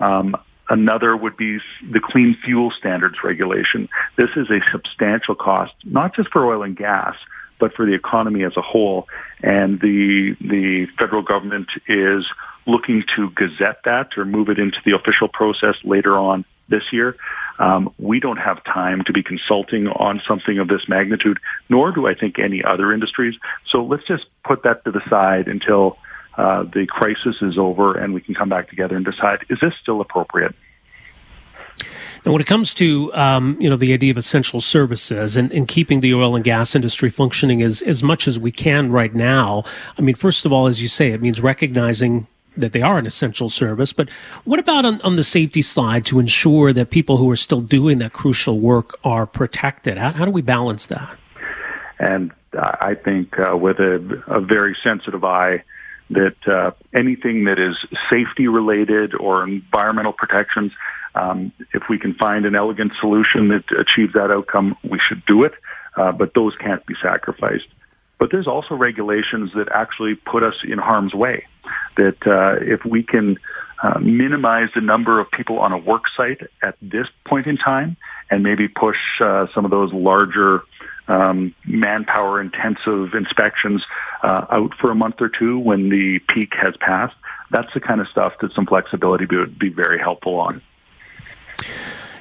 [0.00, 0.36] Um,
[0.68, 3.88] another would be the clean fuel standards regulation.
[4.16, 7.16] This is a substantial cost, not just for oil and gas,
[7.58, 9.08] but for the economy as a whole.
[9.42, 12.26] And the the federal government is
[12.66, 17.16] looking to gazette that or move it into the official process later on this year.
[17.58, 21.38] Um, we don't have time to be consulting on something of this magnitude,
[21.68, 23.36] nor do I think any other industries.
[23.68, 25.96] So let's just put that to the side until
[26.36, 29.74] uh, the crisis is over and we can come back together and decide is this
[29.76, 30.54] still appropriate?
[32.26, 35.68] And when it comes to um, you know the idea of essential services and, and
[35.68, 39.62] keeping the oil and gas industry functioning as as much as we can right now,
[39.96, 43.06] I mean, first of all, as you say, it means recognizing that they are an
[43.06, 43.92] essential service.
[43.92, 44.10] But
[44.42, 47.98] what about on, on the safety side to ensure that people who are still doing
[47.98, 49.96] that crucial work are protected?
[49.96, 51.16] How, how do we balance that?
[52.00, 55.62] And I think uh, with a, a very sensitive eye
[56.10, 57.76] that uh, anything that is
[58.10, 60.72] safety related or environmental protections
[61.16, 65.44] um, if we can find an elegant solution that achieves that outcome, we should do
[65.44, 65.54] it,
[65.96, 67.66] uh, but those can't be sacrificed.
[68.18, 71.46] But there's also regulations that actually put us in harm's way.
[71.96, 73.38] That uh, if we can
[73.82, 77.96] uh, minimize the number of people on a work site at this point in time,
[78.30, 80.62] and maybe push uh, some of those larger
[81.08, 83.84] um, manpower intensive inspections
[84.22, 87.14] uh, out for a month or two when the peak has passed,
[87.50, 90.60] that's the kind of stuff that some flexibility would be very helpful on.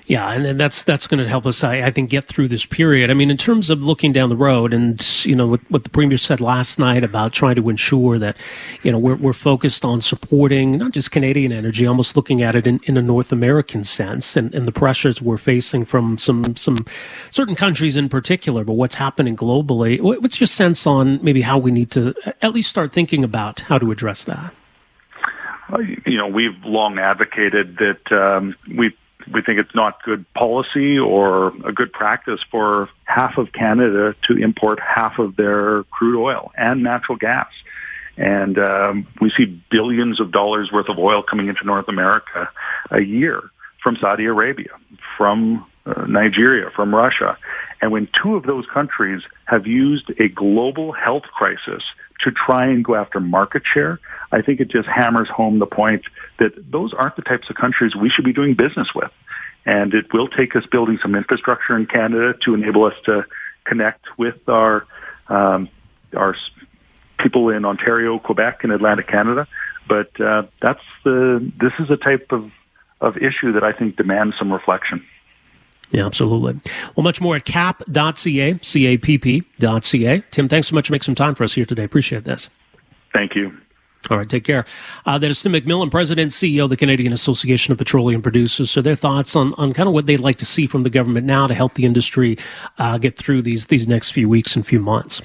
[0.08, 2.63] Yeah, and, and that's that's going to help us, I, I, think, get through this
[2.63, 3.10] period.
[3.10, 5.89] I mean, in terms of looking down the road, and you know, what, what the
[5.89, 8.38] premier said last night about trying to ensure that,
[8.84, 12.67] you know, we're we're focused on supporting not just Canadian energy, almost looking at it
[12.67, 16.86] in, in a North American sense, and, and the pressures we're facing from some some
[17.32, 20.00] certain countries in particular, but what's happening globally.
[20.00, 23.80] What's your sense on maybe how we need to at least start thinking about how
[23.80, 24.54] to address that?
[26.06, 28.95] You know, we've long advocated that um, we
[29.32, 34.38] we think it's not good policy or a good practice for half of Canada to
[34.38, 37.48] import half of their crude oil and natural gas.
[38.18, 42.50] And um, we see billions of dollars worth of oil coming into North America
[42.90, 43.44] a year
[43.82, 44.72] from Saudi Arabia,
[45.18, 47.38] from uh, Nigeria, from Russia.
[47.82, 51.84] And when two of those countries have used a global health crisis
[52.22, 54.00] to try and go after market share,
[54.32, 56.04] I think it just hammers home the point
[56.38, 59.12] that those aren't the types of countries we should be doing business with.
[59.66, 63.26] And it will take us building some infrastructure in Canada to enable us to
[63.64, 64.86] connect with our
[65.28, 65.70] um,
[66.16, 66.36] our
[67.18, 69.48] people in Ontario, Quebec, and Atlantic Canada.
[69.88, 72.52] But uh, that's the this is a type of
[73.02, 75.06] of issue that I think demands some reflection.
[75.91, 76.60] Yeah, absolutely.
[76.95, 80.24] Well, much more at capp.ca, C-A-P-P.ca.
[80.32, 81.84] Tim, thanks so much for making some time for us here today.
[81.84, 82.50] Appreciate this.
[83.13, 83.56] Thank you.
[84.10, 84.65] All right, take care.
[85.06, 88.69] Uh, that is Tim McMillan, President CEO of the Canadian Association of Petroleum Producers.
[88.69, 91.26] So their thoughts on, on kind of what they'd like to see from the government
[91.26, 92.38] now to help the industry
[92.78, 95.21] uh, get through these these next few weeks and few months.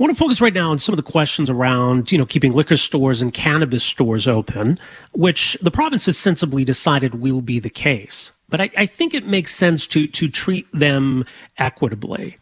[0.00, 2.54] I want to focus right now on some of the questions around, you know, keeping
[2.54, 4.78] liquor stores and cannabis stores open,
[5.12, 8.32] which the province has sensibly decided will be the case.
[8.48, 11.26] But I, I think it makes sense to to treat them
[11.58, 12.38] equitably.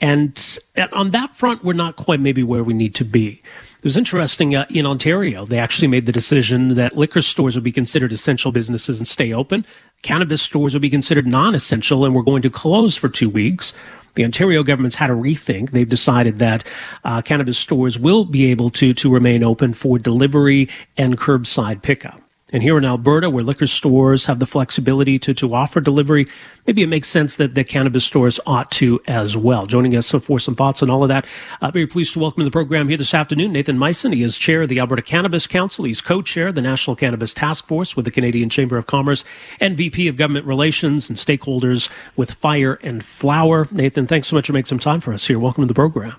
[0.00, 0.58] And
[0.90, 3.42] on that front, we're not quite maybe where we need to be.
[3.82, 7.64] It was interesting uh, in Ontario, they actually made the decision that liquor stores would
[7.64, 9.66] be considered essential businesses and stay open.
[10.00, 13.74] Cannabis stores would be considered non essential and were going to close for two weeks.
[14.14, 15.70] The Ontario government's had a rethink.
[15.70, 16.64] They've decided that
[17.04, 22.20] uh, cannabis stores will be able to, to remain open for delivery and curbside pickup.
[22.52, 26.28] And here in Alberta, where liquor stores have the flexibility to, to offer delivery,
[26.66, 29.64] maybe it makes sense that the cannabis stores ought to as well.
[29.64, 31.24] Joining us for some thoughts on all of that,
[31.62, 34.12] uh, very pleased to welcome to the program here this afternoon Nathan Mison.
[34.12, 35.86] He is chair of the Alberta Cannabis Council.
[35.86, 39.24] He's co-chair of the National Cannabis Task Force with the Canadian Chamber of Commerce
[39.58, 43.66] and VP of Government Relations and Stakeholders with Fire and Flower.
[43.70, 45.38] Nathan, thanks so much for making some time for us here.
[45.38, 46.16] Welcome to the program.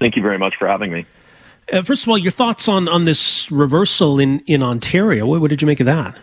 [0.00, 1.04] Thank you very much for having me.
[1.72, 5.26] Uh, first of all, your thoughts on, on this reversal in, in Ontario.
[5.26, 6.16] What, what, did you make of that?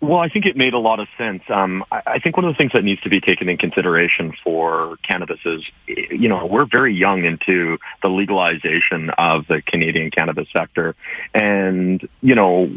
[0.00, 1.42] Well, I think it made a lot of sense.
[1.48, 4.34] Um, I, I, think one of the things that needs to be taken in consideration
[4.44, 10.48] for cannabis is, you know, we're very young into the legalization of the Canadian cannabis
[10.52, 10.94] sector.
[11.34, 12.70] And, you know,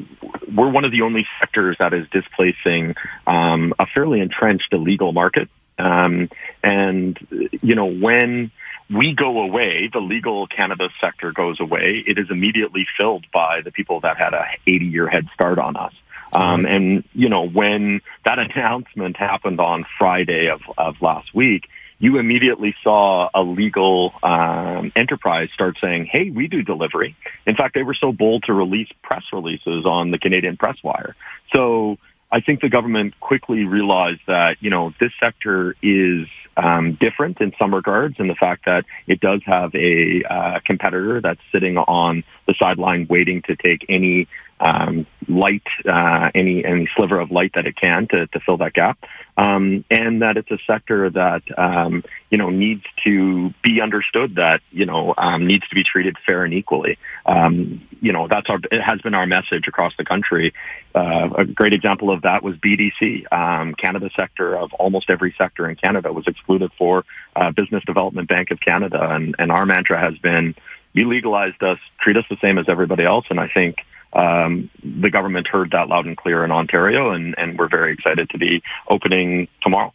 [0.55, 2.95] we're one of the only sectors that is displacing
[3.27, 5.49] um, a fairly entrenched illegal market.
[5.77, 6.29] Um,
[6.63, 7.19] and,
[7.61, 8.51] you know, when
[8.89, 13.71] we go away, the legal cannabis sector goes away, it is immediately filled by the
[13.71, 15.93] people that had a 80 year head start on us.
[16.33, 21.69] Um, and, you know, when that announcement happened on Friday of, of last week,
[22.01, 27.15] you immediately saw a legal um, enterprise start saying, hey, we do delivery.
[27.45, 31.15] In fact, they were so bold to release press releases on the Canadian Press Wire.
[31.51, 31.97] So
[32.31, 36.27] I think the government quickly realized that, you know, this sector is
[36.57, 41.21] um, different in some regards in the fact that it does have a uh, competitor
[41.21, 44.27] that's sitting on the sideline waiting to take any
[44.59, 48.73] um, light, uh, any any sliver of light that it can to, to fill that
[48.73, 48.97] gap,
[49.37, 54.61] um, and that it's a sector that um, you know needs to be understood that
[54.71, 56.97] you know um, needs to be treated fair and equally.
[57.25, 60.53] Um, you know that's our it has been our message across the country.
[60.93, 63.31] Uh, a great example of that was BDC.
[63.31, 67.05] Um, Canada sector of almost every sector in Canada was excluded for
[67.35, 70.55] uh, Business Development Bank of Canada, and, and our mantra has been
[70.93, 75.09] you legalized us, treat us the same as everybody else, and I think um, the
[75.09, 78.63] government heard that loud and clear in Ontario, and, and we're very excited to be
[78.87, 79.93] opening tomorrow.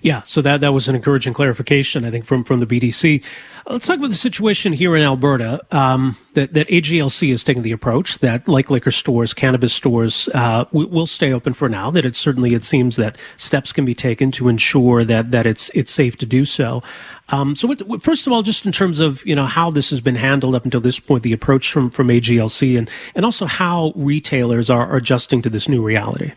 [0.00, 3.24] Yeah, so that, that was an encouraging clarification, I think, from, from the BDC.
[3.66, 5.60] Let's talk about the situation here in Alberta.
[5.70, 10.64] Um, that, that AGLC is taking the approach that, like liquor stores, cannabis stores uh,
[10.72, 11.90] will stay open for now.
[11.90, 15.68] That it certainly it seems that steps can be taken to ensure that that it's
[15.74, 16.82] it's safe to do so.
[17.30, 20.00] Um, so, what, first of all, just in terms of you know how this has
[20.00, 23.92] been handled up until this point, the approach from from AGLC, and and also how
[23.96, 26.32] retailers are, are adjusting to this new reality.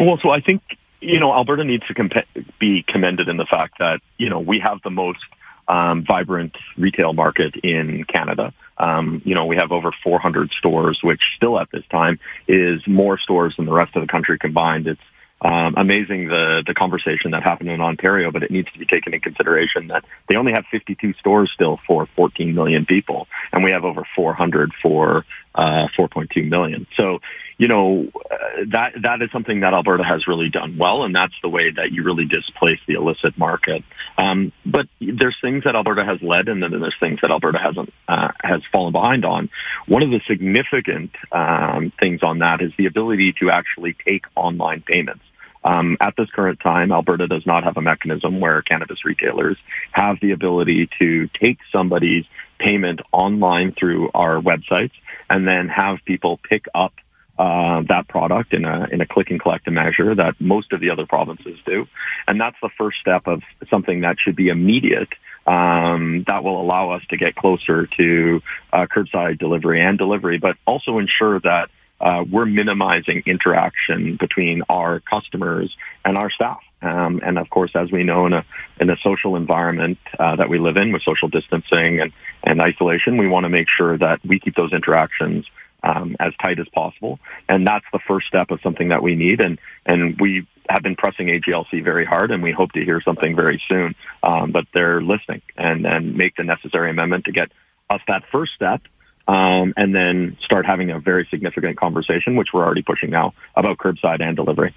[0.00, 2.24] Well, so I think you know, Alberta needs to
[2.58, 5.24] be commended in the fact that, you know, we have the most
[5.68, 8.52] um, vibrant retail market in Canada.
[8.78, 13.18] Um, you know, we have over 400 stores, which still at this time is more
[13.18, 14.86] stores than the rest of the country combined.
[14.86, 15.00] It's
[15.40, 19.12] um, amazing the the conversation that happened in Ontario, but it needs to be taken
[19.12, 23.72] in consideration that they only have 52 stores still for 14 million people, and we
[23.72, 25.24] have over 400 for
[25.54, 26.86] uh, 4.2 million.
[26.96, 27.20] So,
[27.58, 28.36] you know, uh,
[28.68, 31.92] that that is something that Alberta has really done well, and that's the way that
[31.92, 33.84] you really displace the illicit market.
[34.18, 37.92] Um, but there's things that Alberta has led, and then there's things that Alberta hasn't
[38.08, 39.50] uh, has fallen behind on.
[39.86, 44.82] One of the significant um, things on that is the ability to actually take online
[44.82, 45.24] payments.
[45.64, 49.56] Um, at this current time, Alberta does not have a mechanism where cannabis retailers
[49.92, 52.24] have the ability to take somebody's
[52.58, 54.92] payment online through our websites
[55.30, 56.92] and then have people pick up
[57.38, 60.90] uh, that product in a in a click and collect measure that most of the
[60.90, 61.88] other provinces do,
[62.28, 65.08] and that's the first step of something that should be immediate.
[65.44, 70.56] Um, that will allow us to get closer to uh, curbside delivery and delivery, but
[70.66, 71.68] also ensure that
[72.00, 75.74] uh, we're minimizing interaction between our customers
[76.04, 76.62] and our staff.
[76.82, 78.44] Um, and of course, as we know, in a
[78.80, 82.12] in a social environment uh, that we live in with social distancing and
[82.42, 85.46] and isolation, we want to make sure that we keep those interactions
[85.82, 87.18] um, as tight as possible.
[87.48, 89.40] And that's the first step of something that we need.
[89.40, 93.34] And and we have been pressing AGLC very hard, and we hope to hear something
[93.34, 93.94] very soon.
[94.22, 97.50] Um, but they're listening and and make the necessary amendment to get
[97.90, 98.82] us that first step
[99.28, 103.78] um, and then start having a very significant conversation, which we're already pushing now, about
[103.78, 104.74] curbside and delivery.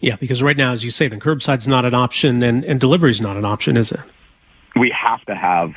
[0.00, 3.20] Yeah, because right now, as you say, the curbside's not an option and, and delivery's
[3.20, 4.00] not an option, is it?
[4.74, 5.74] We have to have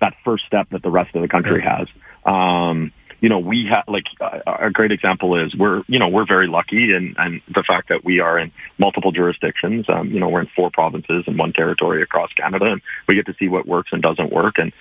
[0.00, 1.88] that first step that the rest of the country has.
[2.24, 4.06] Um, you know, we have like
[4.46, 8.04] a great example is we're, you know, we're very lucky and and the fact that
[8.04, 9.88] we are in multiple jurisdictions.
[9.88, 13.26] Um, you know, we're in four provinces and one territory across Canada, and we get
[13.26, 14.58] to see what works and doesn't work.
[14.58, 14.72] And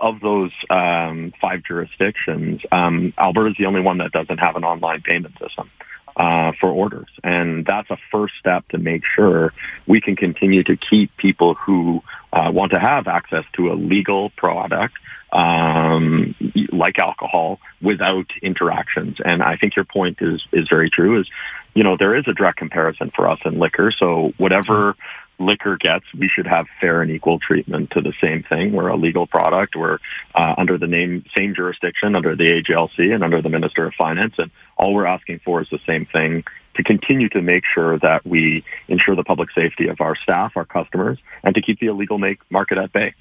[0.00, 4.64] of those um, five jurisdictions, um, Alberta is the only one that doesn't have an
[4.64, 5.70] online payment system.
[6.18, 7.10] Uh, for orders.
[7.22, 9.52] And that's a first step to make sure
[9.86, 14.30] we can continue to keep people who uh, want to have access to a legal
[14.30, 14.96] product
[15.32, 16.34] um,
[16.70, 19.20] like alcohol without interactions.
[19.24, 21.20] And I think your point is is very true.
[21.20, 21.28] Is
[21.74, 23.90] you know there is a direct comparison for us in liquor.
[23.90, 24.96] So whatever
[25.38, 28.72] liquor gets, we should have fair and equal treatment to the same thing.
[28.72, 29.76] We're a legal product.
[29.76, 29.98] We're
[30.34, 34.38] uh, under the name same jurisdiction under the AGLC and under the Minister of Finance,
[34.38, 38.24] and all we're asking for is the same thing to continue to make sure that
[38.26, 42.18] we ensure the public safety of our staff, our customers, and to keep the illegal
[42.18, 43.14] make market at bay.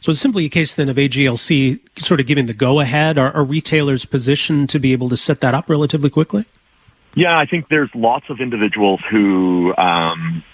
[0.00, 3.18] So it's simply a case then of AGLC sort of giving the go ahead.
[3.18, 6.44] Are, are retailers positioned to be able to set that up relatively quickly?
[7.14, 10.44] Yeah, I think there's lots of individuals who, um,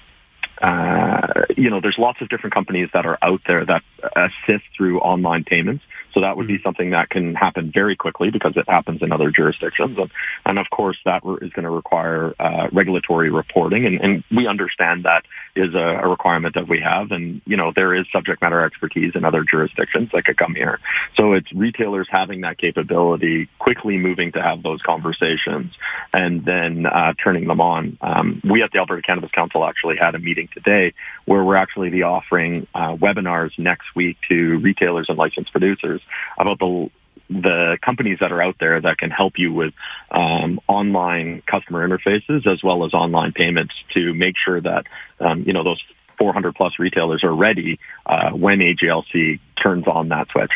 [0.61, 3.83] uh, you know, there's lots of different companies that are out there that
[4.17, 5.85] assist through online payments.
[6.17, 6.63] So that would be mm-hmm.
[6.63, 9.99] something that can happen very quickly because it happens in other jurisdictions.
[9.99, 10.11] And,
[10.47, 13.85] and of course, that is going to require uh, regulatory reporting.
[13.85, 17.13] And, and, we understand that is a, a, requirement that we have.
[17.13, 20.81] And, you know, there is subject matter expertise in other jurisdictions that could come here.
[21.17, 25.75] So it's retailers having that capability, quickly moving to have those conversations
[26.15, 27.99] and then uh, turning them on.
[28.01, 30.95] Um, we at the Alberta Cannabis Council actually had a meeting today
[31.27, 36.01] where we're actually be offering uh, webinars next week to retailers and licensed producers
[36.39, 36.91] about the
[37.29, 39.75] the companies that are out there that can help you with
[40.13, 44.87] um, online customer interfaces as well as online payments to make sure that
[45.19, 45.83] um, you know those
[46.19, 50.53] 400 plus retailers are ready uh, when AGLC turns on that switch.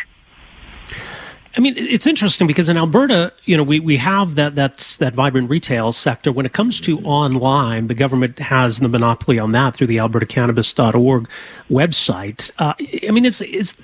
[1.56, 5.14] I mean, it's interesting because in Alberta, you know, we, we have that that's that
[5.14, 6.30] vibrant retail sector.
[6.30, 11.28] When it comes to online, the government has the monopoly on that through the AlbertaCannabis.org
[11.68, 12.52] website.
[12.58, 12.74] Uh,
[13.06, 13.76] I mean, it's it's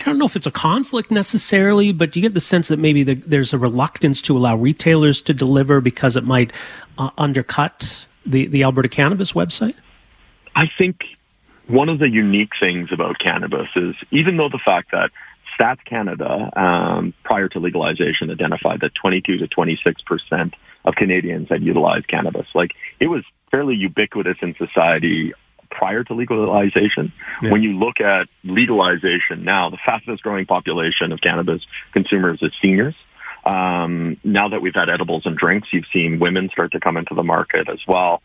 [0.00, 3.02] I don't know if it's a conflict necessarily, but you get the sense that maybe
[3.02, 6.52] the, there's a reluctance to allow retailers to deliver because it might
[6.98, 9.76] uh, undercut the the Alberta Cannabis website.
[10.54, 11.04] I think
[11.68, 15.10] one of the unique things about cannabis is even though the fact that
[15.58, 21.62] Stats Canada, um, prior to legalization, identified that 22 to 26 percent of Canadians had
[21.62, 22.46] utilized cannabis.
[22.54, 25.32] Like it was fairly ubiquitous in society
[25.70, 27.12] prior to legalization.
[27.42, 27.50] Yeah.
[27.50, 32.94] When you look at legalization now, the fastest growing population of cannabis consumers is seniors.
[33.44, 37.14] Um, now that we've had edibles and drinks, you've seen women start to come into
[37.14, 38.22] the market as well.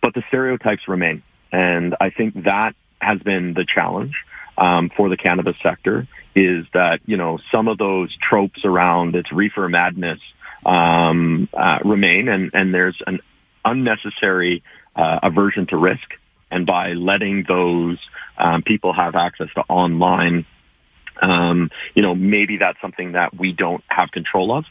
[0.00, 1.22] But the stereotypes remain.
[1.52, 4.24] And I think that has been the challenge
[4.56, 9.32] um, for the cannabis sector is that you know some of those tropes around its
[9.32, 10.20] reefer madness
[10.66, 13.20] um, uh, remain, and and there's an
[13.64, 14.62] unnecessary
[14.96, 16.14] uh, aversion to risk,
[16.50, 17.98] and by letting those
[18.38, 20.44] um, people have access to online,
[21.20, 24.64] um, you know maybe that's something that we don't have control of.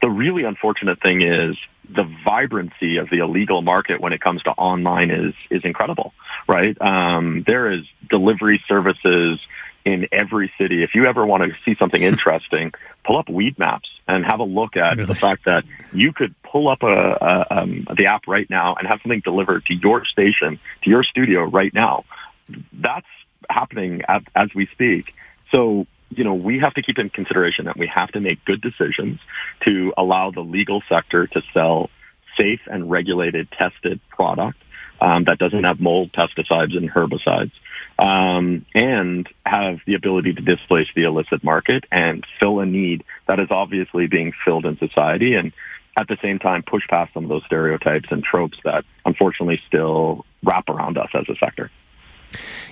[0.00, 1.56] The really unfortunate thing is
[1.88, 6.14] the vibrancy of the illegal market when it comes to online is is incredible,
[6.46, 6.80] right?
[6.80, 9.40] Um, there is delivery services
[9.84, 10.82] in every city.
[10.82, 12.72] If you ever want to see something interesting,
[13.04, 15.06] pull up Weedmaps and have a look at really?
[15.06, 18.86] the fact that you could pull up a, a um, the app right now and
[18.86, 22.04] have something delivered to your station, to your studio right now.
[22.72, 23.06] That's
[23.48, 25.14] happening at, as we speak.
[25.50, 28.60] So you know, we have to keep in consideration that we have to make good
[28.60, 29.20] decisions
[29.60, 31.88] to allow the legal sector to sell
[32.36, 34.58] safe and regulated tested product
[35.00, 37.52] um, that doesn't have mold, pesticides, and herbicides
[38.00, 43.38] um, and have the ability to displace the illicit market and fill a need that
[43.38, 45.52] is obviously being filled in society and
[45.96, 50.24] at the same time push past some of those stereotypes and tropes that unfortunately still
[50.42, 51.70] wrap around us as a sector.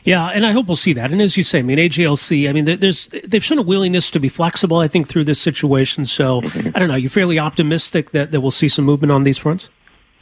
[0.04, 1.10] Yeah, and I hope we'll see that.
[1.10, 4.20] And as you say, I mean, AGLC, I mean, there's they've shown a willingness to
[4.20, 4.78] be flexible.
[4.78, 6.06] I think through this situation.
[6.06, 6.70] So mm-hmm.
[6.74, 6.94] I don't know.
[6.94, 9.68] You're fairly optimistic that, that we'll see some movement on these fronts.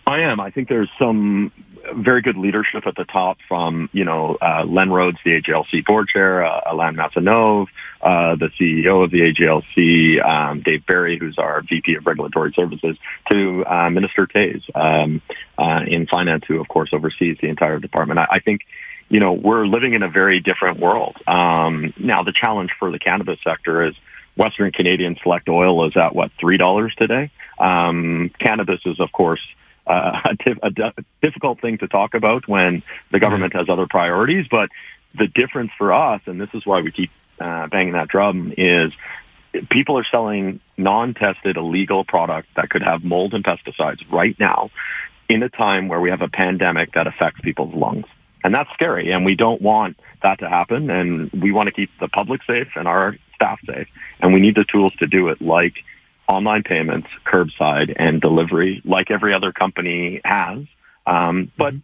[0.06, 0.40] I am.
[0.40, 1.52] I think there's some
[1.94, 6.08] very good leadership at the top from, you know, uh, Len Rhodes, the AGLC board
[6.08, 7.68] chair, uh, Alain Maisonneuve,
[8.00, 12.96] uh, the CEO of the AGLC, um, Dave Barry, who's our VP of Regulatory Services,
[13.28, 15.22] to uh, Minister Toews um,
[15.58, 18.18] uh, in finance, who, of course, oversees the entire department.
[18.18, 18.62] I, I think,
[19.08, 21.16] you know, we're living in a very different world.
[21.26, 23.94] Um, now, the challenge for the cannabis sector is
[24.36, 27.30] Western Canadian Select Oil is at, what, $3 today?
[27.58, 29.40] Um, cannabis is, of course,
[29.86, 34.46] uh, a, difficult thing to talk about when the government has other priorities.
[34.50, 34.70] But
[35.14, 37.10] the difference for us, and this is why we keep
[37.40, 38.92] uh, banging that drum, is
[39.70, 44.70] people are selling non-tested illegal product that could have mold and pesticides right now
[45.28, 48.06] in a time where we have a pandemic that affects people's lungs.
[48.44, 49.10] And that's scary.
[49.10, 50.88] And we don't want that to happen.
[50.90, 53.88] And we want to keep the public safe and our staff safe.
[54.20, 55.74] And we need the tools to do it like
[56.28, 60.64] online payments, curbside, and delivery, like every other company has.
[61.06, 61.74] Um, but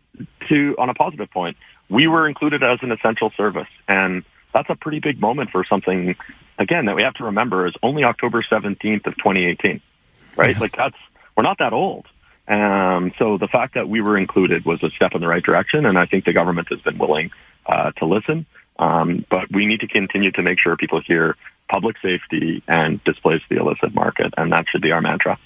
[0.49, 1.57] to on a positive point,
[1.89, 6.17] we were included as an essential service, and that's a pretty big moment for something.
[6.59, 9.81] Again, that we have to remember is only October seventeenth of 2018,
[10.37, 10.55] right?
[10.55, 10.61] Yeah.
[10.61, 10.97] Like that's
[11.37, 12.07] we're not that old.
[12.49, 15.87] Um, so the fact that we were included was a step in the right direction,
[15.87, 17.31] and I think the government has been willing
[17.67, 18.47] uh, to listen.
[18.79, 21.37] Um, but we need to continue to make sure people hear
[21.73, 25.39] public safety and displace the illicit market, and that should be our mantra.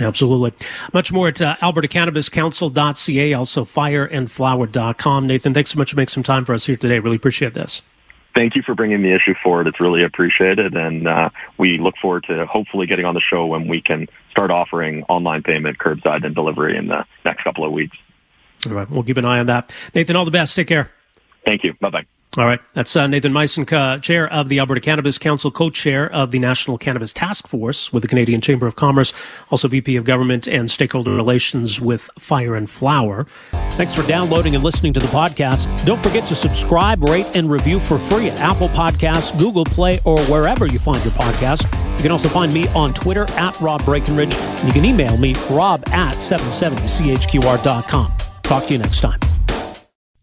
[0.00, 0.52] Absolutely.
[0.92, 5.26] Much more at uh, albertacannabiscouncil.ca, also fireandflower.com.
[5.26, 6.98] Nathan, thanks so much for making some time for us here today.
[6.98, 7.80] Really appreciate this.
[8.34, 9.68] Thank you for bringing the issue forward.
[9.68, 13.68] It's really appreciated, and uh, we look forward to hopefully getting on the show when
[13.68, 17.96] we can start offering online payment, curbside, and delivery in the next couple of weeks.
[18.66, 18.90] All right.
[18.90, 19.72] We'll keep an eye on that.
[19.94, 20.56] Nathan, all the best.
[20.56, 20.90] Take care.
[21.46, 21.72] Thank you.
[21.80, 22.06] Bye bye.
[22.36, 22.60] All right.
[22.74, 26.38] That's uh, Nathan Mison, uh, chair of the Alberta Cannabis Council, co chair of the
[26.38, 29.14] National Cannabis Task Force with the Canadian Chamber of Commerce,
[29.50, 33.26] also VP of Government and Stakeholder Relations with Fire and Flower.
[33.72, 35.66] Thanks for downloading and listening to the podcast.
[35.86, 40.20] Don't forget to subscribe, rate, and review for free at Apple Podcasts, Google Play, or
[40.24, 41.64] wherever you find your podcast.
[41.96, 44.34] You can also find me on Twitter at Rob Breckenridge.
[44.34, 48.12] And you can email me, rob at 770chqr.com.
[48.42, 49.20] Talk to you next time.